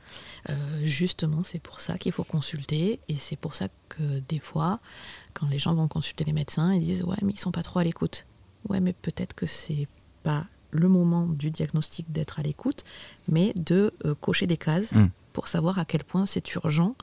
Euh, 0.48 0.84
justement, 0.84 1.42
c'est 1.42 1.58
pour 1.58 1.80
ça 1.80 1.96
qu'il 1.96 2.12
faut 2.12 2.24
consulter, 2.24 3.00
et 3.08 3.16
c'est 3.18 3.36
pour 3.36 3.54
ça 3.54 3.68
que 3.88 4.20
des 4.20 4.40
fois, 4.40 4.80
quand 5.32 5.48
les 5.48 5.58
gens 5.58 5.74
vont 5.74 5.88
consulter 5.88 6.24
les 6.24 6.32
médecins, 6.32 6.74
ils 6.74 6.82
disent 6.82 7.02
Ouais, 7.02 7.16
mais 7.22 7.32
ils 7.32 7.40
sont 7.40 7.52
pas 7.52 7.62
trop 7.62 7.78
à 7.78 7.84
l'écoute. 7.84 8.26
Ouais, 8.68 8.80
mais 8.80 8.92
peut-être 8.92 9.34
que 9.34 9.46
c'est 9.46 9.88
pas 10.22 10.46
le 10.72 10.88
moment 10.88 11.26
du 11.26 11.50
diagnostic 11.50 12.10
d'être 12.12 12.38
à 12.38 12.42
l'écoute, 12.42 12.84
mais 13.28 13.52
de 13.56 13.92
euh, 14.04 14.14
cocher 14.14 14.46
des 14.46 14.56
cases 14.56 14.92
Mm. 14.92 15.08
pour 15.32 15.46
savoir 15.48 15.78
à 15.78 15.84
quel 15.84 16.02
point 16.04 16.26
c'est 16.26 16.54
urgent 16.54 16.94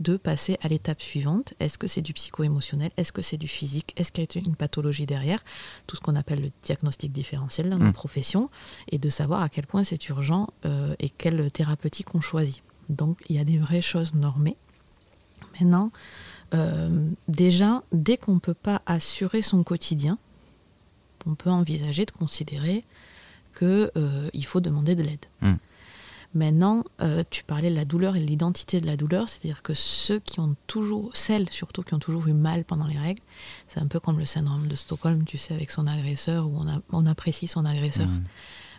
de 0.00 0.16
passer 0.16 0.56
à 0.62 0.68
l'étape 0.68 1.02
suivante. 1.02 1.54
Est-ce 1.60 1.78
que 1.78 1.86
c'est 1.88 2.00
du 2.02 2.12
psycho-émotionnel? 2.12 2.90
Est-ce 2.96 3.12
que 3.12 3.22
c'est 3.22 3.36
du 3.36 3.48
physique? 3.48 3.92
Est-ce 3.96 4.12
qu'il 4.12 4.24
y 4.24 4.38
a 4.38 4.40
une 4.46 4.54
pathologie 4.56 5.06
derrière? 5.06 5.42
Tout 5.86 5.96
ce 5.96 6.00
qu'on 6.00 6.14
appelle 6.16 6.40
le 6.42 6.50
diagnostic 6.62 7.10
différentiel 7.12 7.68
dans 7.70 7.78
Mm. 7.78 7.86
nos 7.86 7.92
professions, 7.92 8.50
et 8.90 8.98
de 8.98 9.10
savoir 9.10 9.42
à 9.42 9.48
quel 9.48 9.66
point 9.66 9.84
c'est 9.84 10.08
urgent 10.08 10.48
euh, 10.64 10.94
et 11.00 11.08
quelle 11.10 11.50
thérapeutique 11.50 12.14
on 12.14 12.20
choisit. 12.20 12.62
Donc 12.88 13.18
il 13.28 13.36
y 13.36 13.38
a 13.40 13.44
des 13.44 13.58
vraies 13.58 13.82
choses 13.82 14.14
normées. 14.14 14.56
Maintenant, 15.60 15.90
euh, 16.54 17.08
déjà, 17.28 17.82
dès 17.92 18.16
qu'on 18.16 18.34
ne 18.34 18.40
peut 18.40 18.54
pas 18.54 18.80
assurer 18.86 19.42
son 19.42 19.62
quotidien, 19.64 20.18
on 21.26 21.34
peut 21.34 21.50
envisager 21.50 22.04
de 22.04 22.10
considérer 22.10 22.84
qu'il 23.52 24.46
faut 24.46 24.60
demander 24.60 24.94
de 24.94 25.02
l'aide. 25.02 25.26
Mm. 25.40 25.54
Maintenant, 26.34 26.82
euh, 27.02 27.22
tu 27.28 27.44
parlais 27.44 27.68
de 27.68 27.74
la 27.76 27.84
douleur 27.84 28.16
et 28.16 28.20
de 28.20 28.24
l'identité 28.24 28.80
de 28.80 28.86
la 28.86 28.96
douleur, 28.96 29.28
c'est-à-dire 29.28 29.60
que 29.62 29.74
ceux 29.74 30.18
qui 30.18 30.40
ont 30.40 30.56
toujours, 30.66 31.14
celles 31.14 31.50
surtout 31.50 31.82
qui 31.82 31.92
ont 31.92 31.98
toujours 31.98 32.26
eu 32.26 32.32
mal 32.32 32.64
pendant 32.64 32.86
les 32.86 32.98
règles, 32.98 33.20
c'est 33.66 33.80
un 33.80 33.86
peu 33.86 34.00
comme 34.00 34.18
le 34.18 34.24
syndrome 34.24 34.66
de 34.66 34.74
Stockholm, 34.74 35.24
tu 35.24 35.36
sais, 35.36 35.52
avec 35.52 35.70
son 35.70 35.86
agresseur, 35.86 36.46
où 36.46 36.56
on, 36.56 36.66
a- 36.68 36.80
on 36.90 37.04
apprécie 37.04 37.48
son 37.48 37.66
agresseur. 37.66 38.08
Mm. 38.08 38.24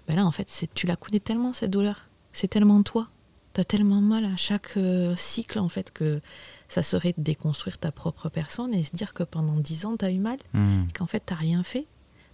Ben 0.08 0.16
là, 0.16 0.26
en 0.26 0.32
fait, 0.32 0.50
c'est- 0.50 0.74
tu 0.74 0.88
la 0.88 0.96
connais 0.96 1.20
tellement, 1.20 1.54
cette 1.54 1.70
douleur. 1.70 2.08
C'est 2.32 2.48
tellement 2.48 2.82
toi. 2.82 3.08
Tu 3.54 3.62
as 3.62 3.66
tellement 3.66 4.02
mal 4.02 4.26
à 4.26 4.36
chaque 4.36 4.76
euh, 4.78 5.16
cycle, 5.16 5.60
en 5.60 5.70
fait, 5.70 5.92
que 5.92 6.22
ça 6.70 6.82
serait 6.82 7.14
de 7.16 7.22
déconstruire 7.22 7.78
ta 7.78 7.92
propre 7.92 8.30
personne 8.30 8.74
et 8.74 8.84
se 8.84 8.96
dire 8.96 9.14
que 9.14 9.22
pendant 9.22 9.58
dix 9.58 9.86
ans, 9.86 9.96
tu 9.96 10.06
as 10.06 10.10
eu 10.10 10.18
mal, 10.18 10.40
Mm. 10.56 10.86
et 10.90 10.92
qu'en 10.94 11.06
fait, 11.06 11.22
tu 11.24 11.36
rien 11.36 11.62
fait. 11.62 11.86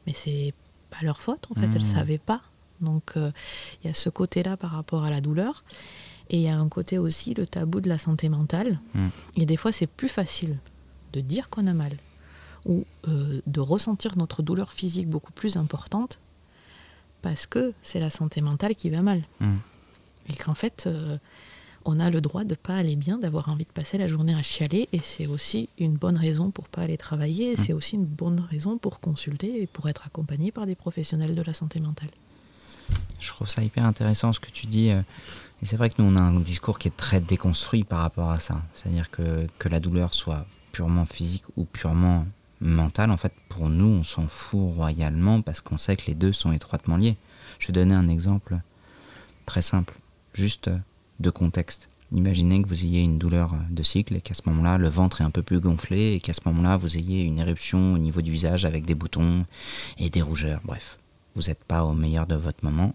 Mais 0.07 0.13
c'est 0.13 0.53
pas 0.89 1.03
leur 1.03 1.21
faute, 1.21 1.47
en 1.49 1.55
fait, 1.55 1.67
Mmh. 1.67 1.75
elles 1.75 1.85
savaient 1.85 2.17
pas. 2.17 2.41
Donc, 2.81 3.13
euh, 3.17 3.31
il 3.83 3.87
y 3.87 3.89
a 3.89 3.93
ce 3.93 4.09
côté-là 4.09 4.57
par 4.57 4.71
rapport 4.71 5.03
à 5.03 5.09
la 5.09 5.21
douleur. 5.21 5.63
Et 6.29 6.37
il 6.37 6.43
y 6.43 6.49
a 6.49 6.57
un 6.57 6.69
côté 6.69 6.97
aussi, 6.97 7.33
le 7.33 7.47
tabou 7.47 7.81
de 7.81 7.89
la 7.89 7.97
santé 7.97 8.29
mentale. 8.29 8.79
Mm. 8.93 9.07
Et 9.37 9.45
des 9.45 9.57
fois, 9.57 9.71
c'est 9.71 9.87
plus 9.87 10.09
facile 10.09 10.57
de 11.13 11.21
dire 11.21 11.49
qu'on 11.49 11.65
a 11.65 11.73
mal 11.73 11.93
ou 12.65 12.85
euh, 13.07 13.41
de 13.47 13.59
ressentir 13.59 14.15
notre 14.15 14.43
douleur 14.43 14.71
physique 14.71 15.09
beaucoup 15.09 15.31
plus 15.31 15.57
importante 15.57 16.19
parce 17.21 17.47
que 17.47 17.73
c'est 17.81 17.99
la 17.99 18.09
santé 18.11 18.41
mentale 18.41 18.75
qui 18.75 18.89
va 18.89 19.01
mal. 19.01 19.23
Mm. 19.39 19.55
Et 20.29 20.33
qu'en 20.33 20.53
fait, 20.53 20.83
euh, 20.85 21.17
on 21.89 21.99
a 21.99 22.09
le 22.09 22.21
droit 22.21 22.43
de 22.43 22.55
pas 22.55 22.75
aller 22.75 22.95
bien, 22.95 23.17
d'avoir 23.17 23.49
envie 23.49 23.65
de 23.65 23.71
passer 23.71 23.97
la 23.97 24.07
journée 24.07 24.33
à 24.35 24.41
chialer, 24.41 24.87
et 24.93 24.99
c'est 24.99 25.27
aussi 25.27 25.69
une 25.77 25.95
bonne 25.95 26.17
raison 26.17 26.51
pour 26.51 26.67
pas 26.67 26.81
aller 26.83 26.97
travailler, 26.97 27.51
et 27.51 27.53
Mmh. 27.55 27.63
c'est 27.65 27.73
aussi 27.73 27.95
une 27.95 28.05
bonne 28.05 28.39
raison 28.39 28.77
pour 28.77 28.99
consulter 28.99 29.61
et 29.61 29.67
pour 29.67 29.89
être 29.89 30.05
accompagné 30.05 30.51
par 30.51 30.65
des 30.65 30.75
professionnels 30.75 31.35
de 31.35 31.41
la 31.41 31.53
santé 31.53 31.79
mentale. 31.79 32.09
Je 33.19 33.29
trouve 33.29 33.49
ça 33.49 33.61
hyper 33.63 33.85
intéressant 33.85 34.33
ce 34.33 34.39
que 34.39 34.49
tu 34.51 34.65
dis. 34.67 34.89
euh, 34.91 35.01
Et 35.61 35.65
c'est 35.65 35.75
vrai 35.77 35.89
que 35.89 36.01
nous, 36.01 36.07
on 36.11 36.15
a 36.15 36.21
un 36.21 36.39
discours 36.39 36.79
qui 36.79 36.87
est 36.87 36.95
très 36.97 37.19
déconstruit 37.19 37.83
par 37.83 37.99
rapport 37.99 38.29
à 38.31 38.39
ça. 38.39 38.61
C'est-à-dire 38.75 39.09
que, 39.11 39.45
que 39.59 39.67
la 39.69 39.79
douleur 39.79 40.13
soit 40.13 40.45
purement 40.71 41.05
physique 41.05 41.43
ou 41.57 41.65
purement 41.65 42.25
mentale, 42.61 43.11
en 43.11 43.17
fait, 43.17 43.33
pour 43.49 43.67
nous, 43.69 43.85
on 43.99 44.03
s'en 44.03 44.27
fout 44.27 44.73
royalement 44.75 45.41
parce 45.41 45.59
qu'on 45.61 45.77
sait 45.77 45.97
que 45.97 46.05
les 46.07 46.15
deux 46.15 46.33
sont 46.33 46.51
étroitement 46.53 46.97
liés. 46.97 47.17
Je 47.59 47.67
vais 47.67 47.73
donner 47.73 47.93
un 47.95 48.07
exemple 48.07 48.57
très 49.45 49.61
simple, 49.61 49.95
juste 50.33 50.67
euh, 50.69 50.77
de 51.19 51.29
contexte. 51.29 51.89
Imaginez 52.11 52.61
que 52.63 52.67
vous 52.67 52.83
ayez 52.83 53.01
une 53.01 53.19
douleur 53.19 53.53
euh, 53.53 53.57
de 53.69 53.83
cycle 53.83 54.15
et 54.15 54.21
qu'à 54.21 54.33
ce 54.33 54.41
moment-là, 54.47 54.77
le 54.77 54.89
ventre 54.89 55.21
est 55.21 55.23
un 55.23 55.29
peu 55.29 55.43
plus 55.43 55.59
gonflé 55.59 56.13
et 56.13 56.19
qu'à 56.19 56.33
ce 56.33 56.41
moment-là, 56.45 56.77
vous 56.77 56.97
ayez 56.97 57.21
une 57.21 57.39
éruption 57.39 57.93
au 57.93 57.97
niveau 57.97 58.21
du 58.21 58.31
visage 58.31 58.65
avec 58.65 58.85
des 58.85 58.95
boutons 58.95 59.45
et 59.99 60.09
des 60.09 60.21
rougeurs. 60.21 60.61
Bref, 60.63 60.97
vous 61.35 61.43
n'êtes 61.43 61.63
pas 61.63 61.83
au 61.83 61.93
meilleur 61.93 62.25
de 62.25 62.35
votre 62.35 62.63
moment. 62.63 62.93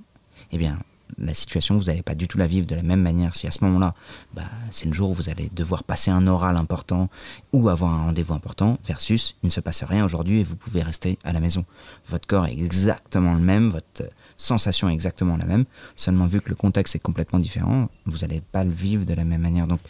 Eh 0.50 0.58
bien, 0.58 0.80
la 1.18 1.34
situation, 1.34 1.76
vous 1.78 1.84
n'allez 1.84 2.02
pas 2.02 2.14
du 2.14 2.28
tout 2.28 2.38
la 2.38 2.46
vivre 2.46 2.66
de 2.66 2.74
la 2.74 2.82
même 2.82 3.00
manière 3.00 3.34
si 3.34 3.46
à 3.46 3.50
ce 3.50 3.64
moment-là, 3.64 3.94
bah, 4.34 4.42
c'est 4.70 4.86
le 4.86 4.92
jour 4.92 5.10
où 5.10 5.14
vous 5.14 5.28
allez 5.28 5.50
devoir 5.54 5.84
passer 5.84 6.10
un 6.10 6.26
oral 6.26 6.56
important 6.56 7.08
ou 7.52 7.68
avoir 7.68 7.92
un 7.92 8.04
rendez-vous 8.04 8.34
important, 8.34 8.78
versus 8.84 9.36
il 9.42 9.46
ne 9.46 9.50
se 9.50 9.60
passe 9.60 9.82
rien 9.84 10.04
aujourd'hui 10.04 10.40
et 10.40 10.42
vous 10.42 10.56
pouvez 10.56 10.82
rester 10.82 11.18
à 11.24 11.32
la 11.32 11.40
maison. 11.40 11.64
Votre 12.08 12.26
corps 12.26 12.46
est 12.46 12.52
exactement 12.52 13.34
le 13.34 13.40
même, 13.40 13.70
votre 13.70 14.04
sensation 14.36 14.88
est 14.88 14.92
exactement 14.92 15.36
la 15.36 15.46
même, 15.46 15.64
seulement 15.96 16.26
vu 16.26 16.40
que 16.40 16.48
le 16.48 16.56
contexte 16.56 16.96
est 16.96 17.00
complètement 17.00 17.38
différent, 17.38 17.88
vous 18.06 18.18
n'allez 18.18 18.40
pas 18.40 18.64
le 18.64 18.72
vivre 18.72 19.04
de 19.04 19.14
la 19.14 19.24
même 19.24 19.42
manière. 19.42 19.66
Donc 19.66 19.80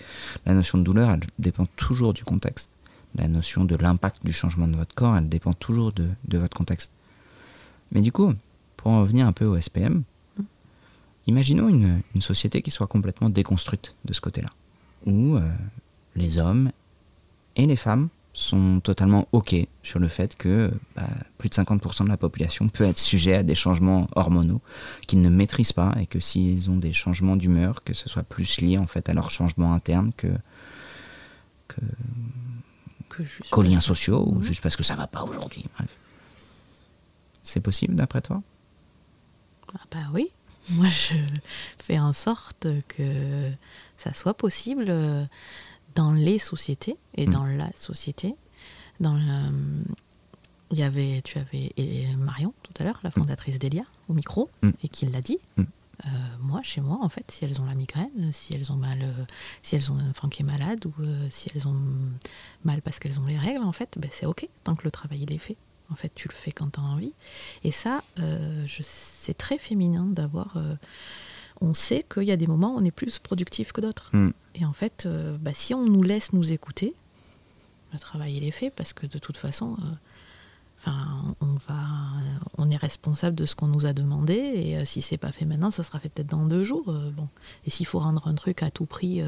la 0.47 0.55
notion 0.55 0.79
de 0.79 0.85
douleur, 0.85 1.11
elle 1.11 1.21
dépend 1.39 1.67
toujours 1.77 2.15
du 2.15 2.25
contexte. 2.25 2.71
La 3.17 3.29
notion 3.29 3.65
de 3.65 3.77
l'impact 3.77 4.25
du 4.25 4.33
changement 4.33 4.67
de 4.67 4.77
votre 4.77 4.95
corps, 4.95 5.17
elle 5.17 5.29
dépend 5.29 5.53
toujours 5.53 5.93
de, 5.93 6.09
de 6.27 6.39
votre 6.39 6.57
contexte. 6.57 6.91
Mais 7.93 8.01
du 8.01 8.11
coup, 8.11 8.33
pour 8.77 8.91
en 8.91 9.03
revenir 9.03 9.27
un 9.27 9.33
peu 9.33 9.45
au 9.45 9.61
SPM, 9.61 10.03
imaginons 11.27 11.69
une, 11.69 12.01
une 12.15 12.21
société 12.21 12.63
qui 12.63 12.71
soit 12.71 12.87
complètement 12.87 13.31
déconstruite 13.31 13.95
de 14.05 14.13
ce 14.13 14.21
côté-là, 14.21 14.51
où 15.07 15.37
euh, 15.37 15.49
les 16.17 16.39
hommes 16.39 16.71
et 17.57 17.67
les 17.67 17.77
femmes 17.77 18.09
sont 18.33 18.81
totalement 18.81 19.29
OK 19.31 19.55
sur 19.85 20.01
le 20.01 20.09
fait 20.09 20.37
que 20.37 20.73
bah, 20.97 21.09
plus 21.39 21.49
de 21.49 21.55
50% 21.55 22.05
de 22.05 22.09
la 22.09 22.17
population 22.17 22.69
peut 22.69 22.85
être 22.85 22.99
sujet 22.99 23.35
à 23.35 23.43
des 23.45 23.55
changements 23.55 24.09
hormonaux 24.17 24.61
qu'ils 25.07 25.23
ne 25.23 25.29
maîtrisent 25.29 25.73
pas 25.73 25.95
et 26.01 26.07
que 26.07 26.19
s'ils 26.19 26.69
ont 26.69 26.77
des 26.77 26.93
changements 26.93 27.37
d'humeur, 27.37 27.85
que 27.85 27.95
ce 27.95 28.09
soit 28.09 28.25
plus 28.25 28.61
lié 28.61 28.77
en 28.77 28.89
fait 28.89 29.09
à 29.09 29.15
leurs 29.15 29.31
changements 29.31 29.73
internes 29.73 30.11
que, 30.17 30.29
que 31.69 31.81
qu'aux 33.51 33.63
liens 33.63 33.81
sociaux 33.81 34.25
ou 34.27 34.43
juste 34.43 34.61
parce 34.61 34.75
que 34.75 34.83
ça 34.83 34.97
va 34.97 35.07
pas 35.07 35.23
aujourd'hui. 35.23 35.65
Bref. 35.77 35.97
C'est 37.45 37.61
possible 37.61 37.95
d'après 37.95 38.21
toi? 38.21 38.43
Ah 39.75 39.83
bah 39.93 40.11
oui, 40.13 40.31
moi 40.71 40.89
je 40.89 41.15
fais 41.83 41.99
en 41.99 42.13
sorte 42.13 42.67
que 42.89 43.51
ça 43.99 44.13
soit 44.15 44.35
possible 44.35 44.87
euh, 44.89 45.25
dans 45.95 46.13
les 46.13 46.39
sociétés 46.39 46.97
et 47.17 47.27
Mm. 47.27 47.31
dans 47.31 47.45
la 47.45 47.71
société. 47.75 48.35
Dans 49.01 49.15
le- 49.15 49.85
il 50.71 50.79
y 50.79 50.83
avait, 50.83 51.21
tu 51.23 51.39
avais 51.39 51.73
et 51.77 52.07
Marion 52.17 52.53
tout 52.63 52.73
à 52.81 52.85
l'heure, 52.85 52.99
la 53.05 53.11
fondatrice 53.11 53.59
d'Elia, 53.59 53.85
au 54.09 54.15
micro, 54.15 54.51
Mm. 54.63 54.71
et 54.83 54.89
qui 54.89 55.07
l'a 55.07 55.21
dit. 55.21 55.39
Mm. 55.57 55.63
Euh, 56.07 56.09
moi, 56.41 56.61
chez 56.65 56.81
moi, 56.81 56.99
en 57.03 57.09
fait, 57.09 57.31
si 57.31 57.45
elles 57.45 57.61
ont 57.61 57.65
la 57.67 57.75
migraine, 57.77 58.31
si 58.33 58.53
elles 58.55 58.73
ont 58.73 58.77
mal, 58.77 58.99
euh, 59.03 59.25
si 59.63 59.77
elles 59.77 59.93
ont 59.93 59.99
un 59.99 60.11
enfant 60.11 60.29
qui 60.29 60.43
est 60.43 60.45
malade 60.45 60.85
ou 60.87 60.93
euh, 61.01 61.29
si 61.31 61.49
elles 61.55 61.69
ont 61.69 61.81
mal 62.65 62.83
parce 62.83 62.99
qu'elles 62.99 63.21
ont 63.21 63.27
les 63.27 63.39
règles, 63.39 63.63
en 63.63 63.71
fait, 63.73 63.97
ben, 63.99 64.11
c'est 64.13 64.27
ok 64.27 64.49
tant 64.65 64.75
que 64.75 64.83
le 64.85 64.91
travail 64.91 65.23
il 65.23 65.33
est 65.33 65.39
fait. 65.39 65.57
En 65.91 65.97
fait, 65.97 66.11
tu 66.15 66.29
le 66.29 66.35
fais 66.35 66.51
quand 66.53 66.71
tu 66.73 66.81
as 66.81 66.83
envie. 66.83 67.13
Et 67.63 67.71
ça, 67.73 68.03
euh, 68.19 68.65
je- 68.67 68.83
c'est 68.83 69.35
très 69.37 69.59
féminin 69.59 70.05
d'avoir. 70.07 70.57
euh, 70.57 70.75
on 71.61 71.73
sait 71.75 72.03
qu'il 72.13 72.25
y 72.25 72.33
a 72.33 72.37
des 72.37 72.47
moments 72.49 72.75
où 72.75 72.79
on 72.79 72.85
est 72.85 72.91
plus 72.91 73.19
productif 73.19 73.71
que 73.73 73.81
d'autres. 73.81 74.11
Mm. 74.17 74.31
Et 74.57 74.65
en 74.65 74.73
fait, 74.73 75.05
euh, 75.07 75.37
bah, 75.39 75.53
si 75.55 75.73
on 75.75 75.85
nous 75.85 76.03
laisse 76.03 76.33
nous 76.33 76.53
écouter, 76.53 76.95
le 77.93 77.99
travail 77.99 78.37
il 78.37 78.45
est 78.45 78.51
fait 78.51 78.71
parce 78.71 78.93
que 78.93 79.07
de 79.07 79.19
toute 79.19 79.37
façon, 79.37 79.77
enfin, 80.79 81.37
on 81.41 81.55
va, 81.69 81.85
on 82.59 82.71
est 82.71 82.77
responsable 82.77 83.37
de 83.37 83.45
ce 83.47 83.55
qu'on 83.55 83.69
nous 83.69 83.87
a 83.87 83.93
demandé 83.93 84.35
et 84.35 84.85
si 84.85 85.01
c'est 85.01 85.17
pas 85.17 85.31
fait 85.33 85.45
maintenant, 85.45 85.71
ça 85.71 85.85
sera 85.85 86.01
fait 86.01 86.09
peut-être 86.09 86.29
dans 86.31 86.45
deux 86.47 86.65
jours. 86.65 86.85
bon, 86.87 87.29
et 87.67 87.71
s'il 87.71 87.87
faut 87.87 88.01
rendre 88.01 88.27
un 88.27 88.35
truc 88.35 88.63
à 88.65 88.71
tout 88.71 88.87
prix 88.87 89.23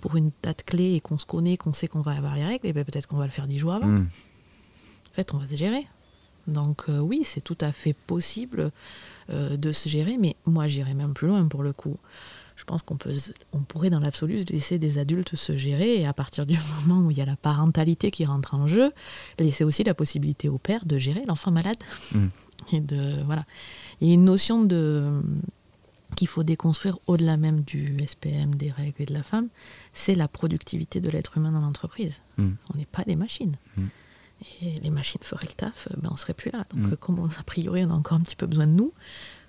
pour 0.00 0.16
une 0.16 0.30
date 0.42 0.62
clé 0.64 0.94
et 0.94 1.00
qu'on 1.00 1.18
se 1.18 1.26
connaît, 1.26 1.56
qu'on 1.56 1.72
sait 1.72 1.88
qu'on 1.88 2.00
va 2.02 2.12
avoir 2.12 2.36
les 2.36 2.44
règles, 2.44 2.66
et 2.68 2.72
ben 2.72 2.84
peut-être 2.84 3.06
qu'on 3.08 3.16
va 3.16 3.24
le 3.26 3.32
faire 3.32 3.46
dix 3.48 3.58
jours 3.58 3.72
avant. 3.74 3.86
Mm. 3.88 4.08
En 5.10 5.14
fait, 5.14 5.34
on 5.34 5.38
va 5.38 5.48
se 5.48 5.56
gérer. 5.56 5.86
Donc 6.46 6.84
euh, 6.88 6.98
oui, 6.98 7.22
c'est 7.24 7.40
tout 7.40 7.58
à 7.60 7.72
fait 7.72 7.92
possible 7.92 8.70
euh, 9.30 9.56
de 9.56 9.72
se 9.72 9.88
gérer, 9.88 10.16
mais 10.18 10.36
moi 10.46 10.68
j'irais 10.68 10.94
même 10.94 11.14
plus 11.14 11.28
loin 11.28 11.46
pour 11.48 11.62
le 11.62 11.72
coup. 11.72 11.96
Je 12.56 12.64
pense 12.64 12.82
qu'on 12.82 12.96
peut, 12.96 13.12
on 13.52 13.60
pourrait 13.60 13.90
dans 13.90 14.00
l'absolu 14.00 14.44
laisser 14.50 14.78
des 14.78 14.98
adultes 14.98 15.34
se 15.36 15.56
gérer 15.56 16.00
et 16.00 16.06
à 16.06 16.12
partir 16.12 16.46
du 16.46 16.56
moment 16.86 17.06
où 17.06 17.10
il 17.10 17.16
y 17.16 17.22
a 17.22 17.26
la 17.26 17.36
parentalité 17.36 18.10
qui 18.10 18.24
rentre 18.24 18.54
en 18.54 18.66
jeu, 18.66 18.92
laisser 19.38 19.64
aussi 19.64 19.84
la 19.84 19.94
possibilité 19.94 20.48
au 20.48 20.58
père 20.58 20.84
de 20.84 20.98
gérer 20.98 21.24
l'enfant 21.26 21.50
malade. 21.50 21.78
Mm. 22.12 22.26
Et 22.72 22.78
de 22.78 23.20
voilà, 23.24 23.44
il 24.00 24.06
y 24.06 24.10
a 24.12 24.14
une 24.14 24.24
notion 24.24 24.62
de 24.62 25.20
qu'il 26.14 26.28
faut 26.28 26.42
déconstruire 26.42 26.98
au-delà 27.06 27.36
même 27.36 27.62
du 27.62 27.96
SPM, 28.06 28.54
des 28.54 28.70
règles 28.70 29.02
et 29.02 29.06
de 29.06 29.14
la 29.14 29.22
femme, 29.22 29.48
c'est 29.92 30.14
la 30.14 30.28
productivité 30.28 31.00
de 31.00 31.10
l'être 31.10 31.36
humain 31.38 31.52
dans 31.52 31.60
l'entreprise. 31.60 32.20
Mm. 32.36 32.50
On 32.72 32.76
n'est 32.76 32.86
pas 32.86 33.02
des 33.04 33.16
machines. 33.16 33.56
Mm. 33.76 33.82
Et 34.62 34.74
les 34.82 34.90
machines 34.90 35.20
feraient 35.22 35.46
le 35.48 35.54
taf, 35.54 35.88
euh, 35.90 35.94
ben 35.98 36.10
on 36.12 36.16
serait 36.16 36.34
plus 36.34 36.50
là. 36.50 36.64
Donc, 36.74 36.88
Mm. 36.88 36.92
euh, 36.92 36.96
comme 36.96 37.18
on- 37.18 37.26
a 37.28 37.42
priori 37.44 37.84
on 37.84 37.90
a 37.90 37.94
encore 37.94 38.16
un 38.18 38.20
petit 38.20 38.36
peu 38.36 38.46
besoin 38.46 38.66
de 38.66 38.72
nous, 38.72 38.92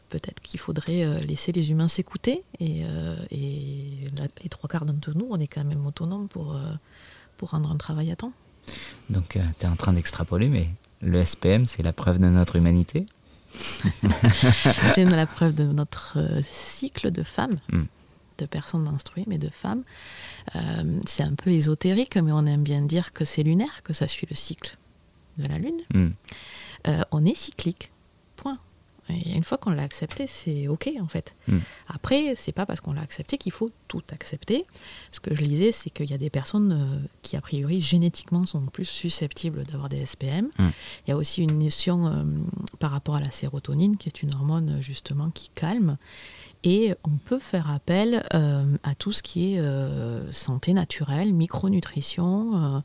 peut-être 0.10 0.42
qu'il 0.42 0.60
faudrait 0.60 1.04
euh, 1.04 1.20
laisser 1.20 1.52
les 1.52 1.72
humains 1.72 1.88
s'écouter. 1.88 2.44
Et, 2.60 2.84
euh, 2.86 3.16
et 3.32 4.06
la- 4.18 4.28
les 4.44 4.50
trois 4.50 4.68
quarts 4.68 4.86
d'entre 4.86 5.12
nous, 5.16 5.28
on 5.30 5.40
est 5.40 5.48
quand 5.48 5.64
même 5.64 5.86
autonomes 5.86 6.28
pour, 6.28 6.54
euh, 6.56 6.62
pour 7.38 7.50
rendre 7.52 7.72
un 7.72 7.78
travail 7.78 8.12
à 8.12 8.16
temps. 8.16 8.34
Donc 9.10 9.38
tu 9.60 9.66
es 9.66 9.68
en 9.70 9.76
train 9.76 9.94
d'extrapoler, 9.94 10.50
mais 10.50 10.70
le 11.02 11.20
SPM, 11.20 11.66
c'est 11.66 11.84
la 11.84 11.92
preuve 11.94 12.20
de 12.20 12.28
notre 12.28 12.56
humanité 12.56 13.06
C'est 14.96 15.06
la 15.06 15.26
preuve 15.26 15.54
de 15.56 15.64
notre 15.66 16.18
euh, 16.18 16.42
cycle 16.44 17.12
de 17.12 17.24
femmes, 17.24 17.58
Mm. 17.72 17.84
de 18.40 18.46
personnes 18.48 18.84
menstruées, 18.84 19.26
mais 19.28 19.38
de 19.38 19.50
femmes. 19.50 19.84
Euh, 20.56 21.00
c'est 21.06 21.24
un 21.24 21.34
peu 21.36 21.52
ésotérique, 21.52 22.16
mais 22.18 22.32
on 22.32 22.46
aime 22.46 22.64
bien 22.64 22.82
dire 22.82 23.14
que 23.14 23.26
c'est 23.26 23.44
lunaire, 23.44 23.84
que 23.84 23.94
ça 23.94 24.08
suit 24.08 24.28
le 24.30 24.36
cycle 24.36 24.78
de 25.38 25.48
la 25.48 25.58
Lune. 25.58 25.82
Mm. 25.94 26.10
Euh, 26.88 27.02
on 27.12 27.25
est 27.25 27.38
cyclique. 27.38 27.92
Point. 28.36 28.60
Et 29.10 29.36
une 29.36 29.44
fois 29.44 29.58
qu'on 29.58 29.72
l'a 29.72 29.84
accepté, 29.84 30.28
c'est 30.28 30.68
OK 30.68 30.90
en 31.02 31.08
fait. 31.08 31.36
Mm. 31.48 31.58
Après, 31.88 32.34
c'est 32.36 32.52
pas 32.52 32.66
parce 32.66 32.80
qu'on 32.80 32.94
l'a 32.94 33.02
accepté 33.02 33.38
qu'il 33.38 33.52
faut 33.52 33.70
tout 33.88 34.04
accepter. 34.12 34.66
Ce 35.12 35.20
que 35.20 35.36
je 35.36 35.42
lisais, 35.42 35.72
c'est 35.72 35.90
qu'il 35.90 36.10
y 36.10 36.13
a 36.13 36.18
des 36.18 36.30
personnes 36.30 36.72
euh, 36.72 37.08
qui, 37.22 37.36
a 37.36 37.42
priori, 37.42 37.82
génétiquement 37.82 38.46
sont 38.46 38.66
plus 38.66 38.86
susceptibles 38.86 39.66
d'avoir 39.66 39.90
des 39.90 40.06
SPM. 40.06 40.50
Mm. 40.58 40.70
Il 41.06 41.10
y 41.10 41.12
a 41.12 41.18
aussi 41.18 41.44
une 41.44 41.60
notion 41.60 42.08
euh, 42.08 42.24
par 42.80 42.92
rapport 42.92 43.16
à 43.16 43.20
la 43.20 43.32
sérotonine, 43.32 43.98
qui 43.98 44.08
est 44.10 44.24
une 44.24 44.34
hormone 44.34 44.82
justement 44.82 45.30
qui 45.30 45.50
calme. 45.50 45.98
Et 46.63 46.93
on 47.03 47.17
peut 47.17 47.39
faire 47.39 47.70
appel 47.70 48.25
euh, 48.34 48.77
à 48.84 48.96
tout 48.96 49.12
ce 49.12 49.22
qui 49.22 49.53
est 49.53 49.60
euh, 49.60 50.32
santé 50.32 50.74
naturelle, 50.74 51.34
micronutrition, 51.34 52.55
euh, 52.55 52.79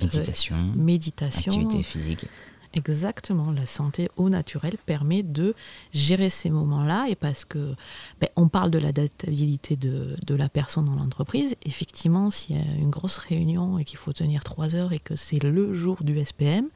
Méditation, 0.00 0.56
méditation. 0.74 1.52
activité 1.52 1.82
physique. 1.82 2.26
Exactement, 2.72 3.50
la 3.50 3.66
santé 3.66 4.08
au 4.16 4.28
naturel 4.28 4.76
permet 4.86 5.24
de 5.24 5.54
gérer 5.92 6.30
ces 6.30 6.50
moments-là 6.50 7.08
et 7.08 7.16
parce 7.16 7.44
que 7.44 7.74
ben, 8.20 8.28
on 8.36 8.46
parle 8.46 8.70
de 8.70 8.78
l'adaptabilité 8.78 9.74
de, 9.74 10.16
de 10.24 10.34
la 10.36 10.48
personne 10.48 10.84
dans 10.84 10.94
l'entreprise. 10.94 11.56
Effectivement, 11.64 12.30
s'il 12.30 12.56
y 12.56 12.60
a 12.60 12.74
une 12.76 12.90
grosse 12.90 13.18
réunion 13.18 13.78
et 13.80 13.84
qu'il 13.84 13.98
faut 13.98 14.12
tenir 14.12 14.44
trois 14.44 14.76
heures 14.76 14.92
et 14.92 15.00
que 15.00 15.16
c'est 15.16 15.42
le 15.42 15.74
jour 15.74 16.04
du 16.04 16.16
SPM, 16.24 16.68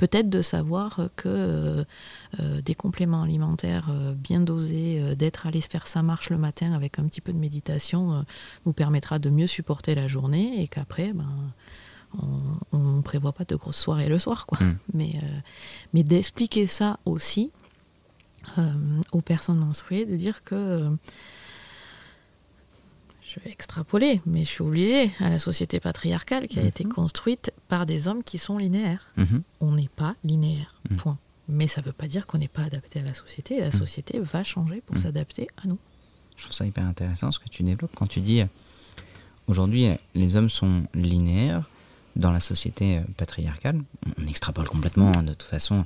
peut-être 0.00 0.30
de 0.30 0.40
savoir 0.40 1.10
que 1.14 1.28
euh, 1.28 1.84
euh, 2.40 2.62
des 2.62 2.74
compléments 2.74 3.22
alimentaires 3.22 3.88
euh, 3.90 4.14
bien 4.14 4.40
dosés, 4.40 5.14
d'être 5.14 5.46
allé 5.46 5.60
se 5.60 5.68
faire 5.68 5.86
sa 5.86 6.02
marche 6.02 6.30
le 6.30 6.38
matin 6.38 6.72
avec 6.72 6.98
un 6.98 7.04
petit 7.04 7.20
peu 7.20 7.34
de 7.34 7.38
méditation, 7.38 8.24
nous 8.64 8.72
permettra 8.72 9.18
de 9.18 9.28
mieux 9.28 9.46
supporter 9.46 9.94
la 9.94 10.08
journée 10.08 10.62
et 10.62 10.68
qu'après, 10.68 11.12
ben, 11.12 11.28
on 12.72 12.78
ne 12.78 13.02
prévoit 13.02 13.34
pas 13.34 13.44
de 13.44 13.54
grosses 13.56 13.76
soirées 13.76 14.08
le 14.08 14.18
soir. 14.18 14.46
Quoi. 14.46 14.58
Mm. 14.58 14.78
Mais, 14.94 15.20
mais 15.92 16.02
d'expliquer 16.02 16.66
ça 16.66 16.98
aussi 17.04 17.50
aux 19.12 19.20
personnes 19.20 19.58
menstruées, 19.58 20.06
de 20.06 20.16
dire 20.16 20.42
que 20.44 20.90
je 23.32 23.38
vais 23.40 23.50
extrapoler, 23.50 24.20
mais 24.26 24.40
je 24.44 24.50
suis 24.50 24.62
obligée 24.62 25.12
à 25.20 25.28
la 25.30 25.38
société 25.38 25.78
patriarcale 25.80 26.48
qui 26.48 26.58
a 26.58 26.62
Mhm. 26.62 26.68
été 26.68 26.84
construite 26.84 27.52
par 27.68 27.86
des 27.86 28.08
hommes 28.08 28.24
qui 28.24 28.38
sont 28.38 28.58
linéaires. 28.58 29.10
Mhm. 29.16 29.42
On 29.60 29.72
n'est 29.72 29.88
pas 29.94 30.16
linéaire, 30.24 30.74
Mhm. 30.90 30.96
point. 30.96 31.18
Mais 31.48 31.68
ça 31.68 31.80
ne 31.80 31.86
veut 31.86 31.92
pas 31.92 32.06
dire 32.08 32.26
qu'on 32.26 32.38
n'est 32.38 32.48
pas 32.48 32.62
adapté 32.62 33.00
à 33.00 33.02
la 33.02 33.14
société. 33.14 33.56
et 33.56 33.60
La 33.60 33.66
Mhm. 33.68 33.72
société 33.72 34.18
va 34.18 34.42
changer 34.44 34.80
pour 34.84 34.96
Mhm. 34.96 35.02
s'adapter 35.02 35.48
à 35.62 35.68
nous. 35.68 35.78
Je 36.36 36.42
trouve 36.44 36.54
ça 36.56 36.66
hyper 36.66 36.84
intéressant 36.84 37.30
ce 37.30 37.38
que 37.38 37.48
tu 37.48 37.62
développes 37.62 37.94
quand 37.94 38.06
tu 38.08 38.20
dis 38.20 38.40
euh, 38.40 38.46
aujourd'hui, 39.46 39.88
les 40.14 40.36
hommes 40.36 40.50
sont 40.50 40.84
linéaires 40.94 41.64
dans 42.16 42.32
la 42.32 42.40
société 42.40 42.98
euh, 42.98 43.02
patriarcale. 43.16 43.80
On 44.18 44.26
extrapole 44.26 44.68
complètement, 44.68 45.12
hein, 45.16 45.22
de 45.22 45.34
toute 45.34 45.42
façon. 45.48 45.84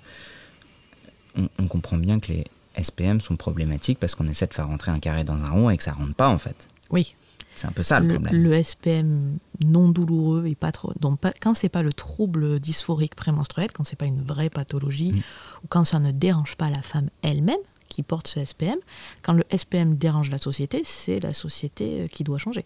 On, 1.37 1.49
on 1.59 1.67
comprend 1.69 1.99
bien 1.99 2.21
que 2.21 2.33
les 2.33 2.45
SPM 2.77 3.21
sont 3.21 3.37
problématiques 3.37 3.99
parce 3.99 4.15
qu'on 4.15 4.29
essaie 4.29 4.47
de 4.47 4.55
faire 4.55 4.69
rentrer 4.69 4.91
un 4.93 4.99
carré 5.01 5.25
dans 5.25 5.37
un 5.43 5.51
rond 5.51 5.71
et 5.71 5.77
que 5.77 5.83
ça 5.85 5.93
rentre 5.93 6.15
pas 6.15 6.29
en 6.29 6.39
fait. 6.39 6.69
Oui. 6.91 7.15
C'est 7.55 7.67
un 7.69 7.73
peu 7.73 7.83
ça 7.83 8.01
le, 8.01 8.09
Le, 8.09 8.15
problème. 8.15 8.43
le 8.43 8.63
SPM 8.63 9.39
non 9.65 9.89
douloureux 9.89 10.47
et 10.47 10.55
pas 10.55 10.73
trop. 10.73 10.93
Donc 11.01 11.21
pas, 11.21 11.33
quand 11.41 11.55
c'est 11.55 11.69
pas 11.69 11.83
le 11.83 11.93
trouble 11.93 12.59
dysphorique 12.61 13.15
prémenstruel, 13.15 13.71
quand 13.73 13.85
c'est 13.85 13.97
pas 13.97 14.07
une 14.07 14.23
vraie 14.23 14.51
pathologie, 14.51 15.13
Mm. 15.13 15.19
ou 15.19 15.67
quand 15.69 15.85
ça 15.85 15.99
ne 16.01 16.11
dérange 16.11 16.57
pas 16.57 16.71
la 16.71 16.83
femme 16.83 17.11
elle-même 17.23 17.59
qui 17.89 18.03
porte 18.03 18.27
ce 18.29 18.45
SPM, 18.45 18.79
quand 19.23 19.35
le 19.35 19.45
SPM 19.57 19.97
dérange 19.97 20.31
la 20.31 20.39
société, 20.39 20.83
c'est 20.85 21.21
la 21.23 21.33
société 21.33 22.01
euh, 22.03 22.07
qui 22.09 22.25
doit 22.25 22.39
changer. 22.39 22.65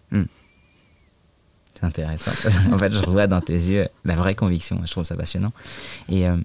C'est 1.75 1.85
intéressant. 1.85 2.30
en 2.73 2.78
fait, 2.78 2.92
je 2.92 3.04
vois 3.04 3.26
dans 3.26 3.40
tes 3.40 3.52
yeux 3.52 3.88
la 4.04 4.16
vraie 4.16 4.35
conviction. 4.35 4.80
Je 4.85 4.90
trouve 4.90 5.04
ça 5.04 5.16
passionnant. 5.16 5.52
Et 6.09 6.26
euh, 6.26 6.37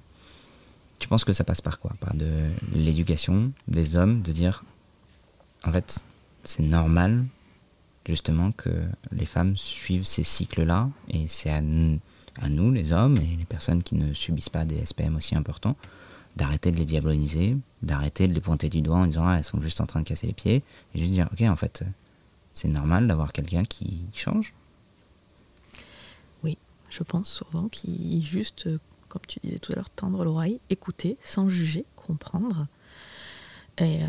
tu 1.00 1.07
penses 1.07 1.23
que 1.23 1.33
ça 1.33 1.43
passe 1.43 1.62
par 1.62 1.79
quoi? 1.79 1.93
Par 2.01 2.13
de 2.13 2.27
l'éducation 2.75 3.51
des 3.67 3.95
hommes, 3.95 4.21
de 4.21 4.31
dire, 4.31 4.63
en 5.63 5.71
fait, 5.71 6.03
c'est 6.43 6.62
normal, 6.63 7.23
justement, 8.05 8.51
que 8.51 8.69
les 9.12 9.25
femmes 9.25 9.55
suivent 9.57 10.05
ces 10.05 10.24
cycles-là. 10.24 10.89
Et 11.10 11.27
c'est 11.27 11.50
à, 11.50 11.62
nous- 11.62 12.00
les 12.72 12.91
hommes, 12.91 13.17
et 13.17 13.36
les 13.38 13.45
personnes 13.45 13.83
qui 13.83 13.95
ne 13.95 14.13
subissent 14.13 14.50
pas 14.50 14.65
des 14.65 14.77
SPM 14.86 15.15
aussi 15.15 15.36
importants, 15.36 15.75
d'arrêter 16.36 16.72
de 16.72 16.77
les 16.77 16.86
diaboliser, 16.86 17.55
d'arrêter 17.83 18.27
de 18.27 18.33
les 18.33 18.41
pointer 18.41 18.69
du 18.69 18.81
doigt 18.81 18.98
en 18.98 19.05
disant, 19.07 19.27
ah, 19.27 19.38
elles 19.38 19.43
sont 19.43 19.62
juste 19.62 19.81
en 19.81 19.86
train 19.86 20.01
de 20.01 20.05
casser 20.07 20.27
les 20.27 20.33
pieds. 20.33 20.63
Et 20.93 21.00
juste 21.00 21.12
dire, 21.13 21.29
ok, 21.31 21.41
en 21.41 21.55
fait, 21.55 21.83
c'est 22.53 22.67
normal 22.67 23.07
d'avoir 23.07 23.31
quelqu'un 23.33 23.63
qui 23.63 24.03
change. 24.13 24.53
Oui, 26.43 26.57
je 26.89 27.03
pense 27.03 27.29
souvent 27.29 27.67
qu'il 27.69 28.25
juste, 28.25 28.67
comme 29.10 29.22
tu 29.27 29.39
disais 29.43 29.60
tout 29.60 29.72
à 29.74 29.75
l'heure, 29.75 29.89
tendre 29.91 30.24
l'oreille, 30.24 30.60
écouter, 30.69 31.17
sans 31.24 31.50
juger, 31.50 31.86
comprendre. 31.95 32.67
Et 33.77 34.03
euh, 34.03 34.07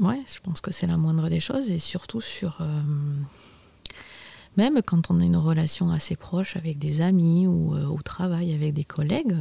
ouais, 0.00 0.22
je 0.32 0.40
pense 0.40 0.60
que 0.60 0.72
c'est 0.72 0.86
la 0.86 0.96
moindre 0.96 1.28
des 1.28 1.40
choses. 1.40 1.70
Et 1.70 1.78
surtout 1.78 2.20
sur. 2.20 2.58
euh, 2.60 2.82
même 4.56 4.80
quand 4.82 5.10
on 5.10 5.20
a 5.20 5.24
une 5.24 5.36
relation 5.36 5.90
assez 5.90 6.16
proche 6.16 6.56
avec 6.56 6.78
des 6.78 7.00
amis 7.02 7.46
ou 7.46 7.74
euh, 7.74 7.86
au 7.86 8.00
travail 8.02 8.54
avec 8.54 8.72
des 8.72 8.84
collègues, 8.84 9.36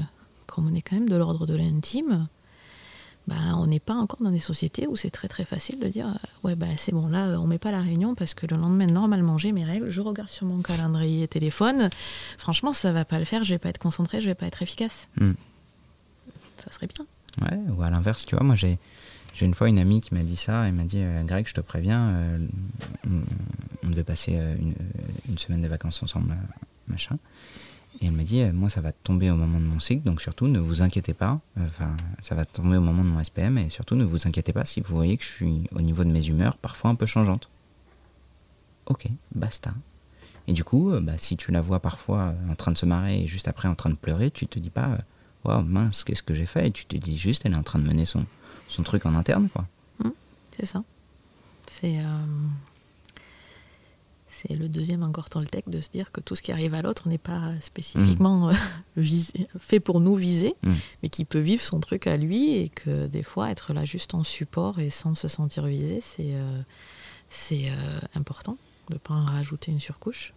comme 0.47 0.67
on 0.67 0.75
est 0.75 0.81
quand 0.81 0.95
même 0.95 1.07
de 1.09 1.15
l'ordre 1.15 1.45
de 1.45 1.55
l'intime, 1.55 2.27
ben, 3.27 3.55
on 3.57 3.65
n'est 3.65 3.79
pas 3.79 3.93
encore 3.95 4.21
dans 4.21 4.29
des 4.29 4.39
sociétés 4.39 4.88
où 4.88 4.95
c'est 4.95 5.09
très 5.09 5.27
très 5.27 5.45
facile 5.45 5.79
de 5.79 5.88
dire 5.88 6.07
euh, 6.07 6.47
ouais 6.47 6.55
ben 6.55 6.75
c'est 6.77 6.91
bon 6.91 7.07
là 7.07 7.39
on 7.39 7.47
met 7.47 7.57
pas 7.57 7.71
la 7.71 7.81
réunion 7.81 8.13
parce 8.13 8.35
que 8.35 8.45
le 8.45 8.55
lendemain 8.55 8.85
normalement 8.85 9.39
j'ai 9.39 9.51
mes 9.51 9.63
règles 9.65 9.89
je 9.89 10.00
regarde 10.00 10.29
sur 10.29 10.45
mon 10.45 10.62
calendrier 10.62 11.27
téléphone 11.27 11.89
franchement 12.38 12.71
ça 12.71 12.91
va 12.91 13.03
pas 13.03 13.17
le 13.17 13.25
faire 13.25 13.43
je 13.43 13.55
vais 13.55 13.57
pas 13.57 13.69
être 13.69 13.79
concentrée 13.79 14.21
je 14.21 14.27
vais 14.27 14.35
pas 14.35 14.45
être 14.45 14.62
efficace 14.62 15.07
Hmm. 15.19 15.31
ça 16.63 16.71
serait 16.71 16.85
bien 16.88 17.05
Ouais, 17.41 17.57
ou 17.75 17.81
à 17.81 17.89
l'inverse, 17.89 18.25
tu 18.27 18.35
vois, 18.35 18.43
moi 18.45 18.53
j'ai 18.55 18.77
j'ai 19.36 19.46
une 19.46 19.54
fois 19.54 19.68
une 19.68 19.80
amie 19.80 20.00
qui 20.00 20.13
m'a 20.13 20.24
dit 20.24 20.38
ça, 20.38 20.65
elle 20.65 20.74
m'a 20.74 20.86
dit 20.86 21.01
euh, 21.01 21.24
Greg, 21.24 21.46
je 21.46 21.54
te 21.54 21.60
préviens, 21.60 22.10
euh, 22.10 22.48
on, 23.84 23.89
devait 23.89 24.06
passer 24.06 24.32
euh, 24.36 24.56
une, 25.27 25.38
semaine 25.38 25.62
de 25.62 25.68
vacances 25.68 26.01
ensemble, 26.01 26.38
machin. 26.88 27.18
Et 28.00 28.06
elle 28.06 28.13
m'a 28.13 28.24
dit, 28.24 28.44
moi 28.46 28.70
ça 28.70 28.80
va 28.80 28.94
tomber 28.94 29.30
au 29.30 29.36
moment 29.36 29.60
de 29.60 29.65
mon 29.65 29.80
cycle, 29.80 30.04
donc 30.04 30.22
surtout 30.22 30.48
ne 30.48 30.60
vous 30.60 30.82
inquiétez 30.82 31.13
pas, 31.13 31.39
enfin 31.60 31.96
ça 32.20 32.36
va 32.36 32.46
tomber 32.46 32.77
au 32.77 32.82
moment 32.82 33.04
de 33.04 33.10
mon 33.10 33.24
SPM, 33.24 33.58
et 33.58 33.70
surtout 33.70 33.96
ne 33.96 34.04
vous 34.04 34.27
inquiétez 34.27 34.54
pas 34.54 34.65
si 34.65 34.82
vous 34.82 34.96
voyez 34.96 35.18
que 35.18 35.24
je 35.24 35.30
suis 35.30 35.63
au 35.74 35.82
niveau 35.82 36.04
de 36.04 36.10
mes 36.10 36.25
humeurs 36.27 36.58
parfois 36.58 36.89
un 36.89 36.96
peu 36.96 37.06
changeantes. 37.06 37.50
Ok, 38.86 39.08
basta. 39.34 39.74
Et 40.48 40.54
du 40.54 40.63
coup, 40.63 40.92
bah, 41.01 41.18
si 41.18 41.38
tu 41.38 41.51
la 41.51 41.62
vois 41.62 41.80
parfois 41.80 42.34
en 42.50 42.56
train 42.56 42.72
de 42.72 42.77
se 42.77 42.86
marrer 42.86 43.24
et 43.24 43.27
juste 43.27 43.48
après 43.48 43.68
en 43.68 43.75
train 43.75 43.89
de 43.89 43.96
pleurer, 43.96 44.30
tu 44.30 44.46
te 44.46 44.60
dis 44.60 44.70
pas, 44.70 44.98
waouh 45.44 45.63
mince, 45.63 46.04
qu'est-ce 46.04 46.24
que 46.24 46.34
j'ai 46.34 46.46
fait? 46.46 46.68
Et 46.68 46.72
tu 46.72 46.86
te 46.86 46.98
dis 46.98 47.18
juste, 47.18 47.46
elle 47.46 47.54
est 47.54 47.58
en 47.58 47.63
train 47.63 47.80
de 47.80 47.88
mener 47.88 48.04
son, 48.04 48.25
son 48.67 48.84
truc 48.84 49.05
en 49.05 49.15
interne, 49.15 49.50
quoi. 49.50 49.65
c'est 50.58 50.65
ça 50.65 50.84
c'est 51.69 51.99
euh, 51.99 52.04
c'est 54.28 54.54
le 54.56 54.67
deuxième 54.67 55.04
encore 55.04 55.30
Toltec 55.30 55.69
de 55.69 55.80
se 55.80 55.89
dire 55.89 56.12
que 56.12 56.19
tout 56.19 56.36
ce 56.36 56.41
qui 56.41 56.51
arrive 56.51 56.73
à 56.73 56.82
l'autre 56.82 57.08
n'est 57.08 57.17
pas 57.17 57.51
spécifiquement 57.62 58.49
visé- 58.97 59.47
fait 59.60 59.80
pour 59.80 59.99
nous 60.01 60.15
viser 60.15 60.56
Mm. 60.63 60.73
mais 61.04 61.10
qui 61.10 61.25
peut 61.25 61.39
vivre 61.39 61.62
son 61.62 61.80
truc 61.80 62.08
à 62.08 62.17
lui 62.17 62.56
et 62.58 62.69
que 62.69 63.08
des 63.08 63.23
fois 63.23 63.49
être 63.51 63.73
là 63.73 63.86
juste 63.86 64.13
en 64.13 64.23
support 64.23 64.80
et 64.80 64.89
sans 64.89 65.15
se 65.15 65.28
sentir 65.28 65.65
visé 65.67 65.99
c'est 66.01 66.34
euh, 66.36 66.62
c'est 67.30 67.69
euh, 67.69 67.99
important 68.15 68.58
de 68.89 68.97
pas 68.97 69.13
en 69.13 69.25
rajouter 69.25 69.71
une 69.71 69.80
surcouche 69.80 70.34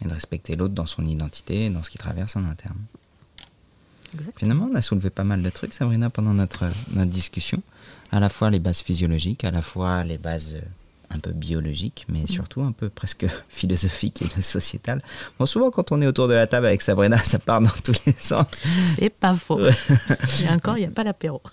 Et 0.00 0.04
de 0.04 0.12
respecter 0.14 0.54
l'autre 0.54 0.74
dans 0.74 0.86
son 0.86 1.04
identité, 1.06 1.66
et 1.66 1.70
dans 1.70 1.82
ce 1.82 1.90
qu'il 1.90 1.98
traverse 2.00 2.36
en 2.36 2.44
interne. 2.44 2.78
Exactement. 4.14 4.38
Finalement, 4.38 4.68
on 4.72 4.74
a 4.74 4.82
soulevé 4.82 5.10
pas 5.10 5.24
mal 5.24 5.42
de 5.42 5.50
trucs, 5.50 5.74
Sabrina, 5.74 6.10
pendant 6.10 6.34
notre, 6.34 6.64
notre 6.92 7.10
discussion. 7.10 7.62
À 8.10 8.20
la 8.20 8.28
fois 8.28 8.50
les 8.50 8.58
bases 8.58 8.80
physiologiques, 8.80 9.44
à 9.44 9.50
la 9.50 9.62
fois 9.62 10.02
les 10.04 10.18
bases 10.18 10.54
euh, 10.56 10.66
un 11.10 11.18
peu 11.18 11.32
biologiques, 11.32 12.06
mais 12.08 12.26
surtout 12.26 12.62
un 12.62 12.72
peu 12.72 12.88
presque 12.88 13.26
philosophiques 13.48 14.22
et 14.22 14.42
sociétales. 14.42 15.02
Bon, 15.38 15.46
souvent, 15.46 15.70
quand 15.70 15.92
on 15.92 16.00
est 16.02 16.06
autour 16.06 16.28
de 16.28 16.34
la 16.34 16.46
table 16.46 16.66
avec 16.66 16.82
Sabrina, 16.82 17.18
ça 17.24 17.38
part 17.38 17.60
dans 17.60 17.70
tous 17.82 17.94
les 18.06 18.12
sens. 18.12 18.46
c'est 18.98 19.10
pas 19.10 19.34
faux 19.34 19.60
et 19.60 20.48
encore 20.50 20.76
il 20.76 20.80
n'y 20.80 20.86
a 20.86 20.90
pas 20.90 21.04
l'apéro 21.04 21.42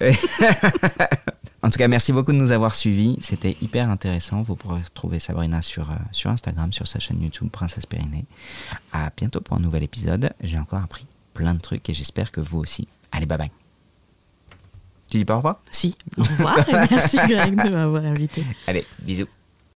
En 1.62 1.72
tout 1.72 1.80
cas, 1.80 1.88
merci 1.88 2.13
beaucoup 2.13 2.32
de 2.32 2.38
nous 2.38 2.52
avoir 2.52 2.76
suivis. 2.76 3.18
C'était 3.22 3.58
hyper 3.60 3.89
intéressant. 3.89 4.44
Vous 4.44 4.56
pourrez 4.56 4.84
retrouver 4.84 5.18
Sabrina 5.20 5.63
sur, 5.63 5.89
euh, 5.89 5.96
sur 6.12 6.30
Instagram, 6.30 6.72
sur 6.72 6.88
sa 6.88 7.00
chaîne 7.00 7.20
YouTube 7.24 7.50
Princesse 7.50 7.88
Périnée. 7.88 8.26
À 8.94 9.10
bientôt 9.18 9.41
pour 9.41 9.58
un 9.58 9.62
nouvel 9.62 9.82
épisode. 9.82 10.30
J'ai 10.41 10.60
encore 10.60 10.84
appris 10.84 11.08
plein 11.36 11.54
de 11.54 11.62
trucs 11.62 11.88
et 11.89 11.93
j'espère 11.93 12.32
que 12.32 12.41
vous 12.41 12.58
aussi. 12.58 12.88
Allez, 13.12 13.28
bye 13.28 13.38
bye. 13.38 13.52
Tu 15.12 15.17
dis 15.17 15.26
pas 15.26 15.36
au 15.36 15.38
revoir? 15.38 15.62
Si 15.69 15.95
au 16.17 16.24
revoir 16.24 16.67
et 16.67 16.71
merci 16.89 17.17
Greg 17.17 17.63
de 17.63 17.69
m'avoir 17.69 18.04
invité 18.04 18.43
Allez, 18.65 18.86
bisous. 19.04 19.28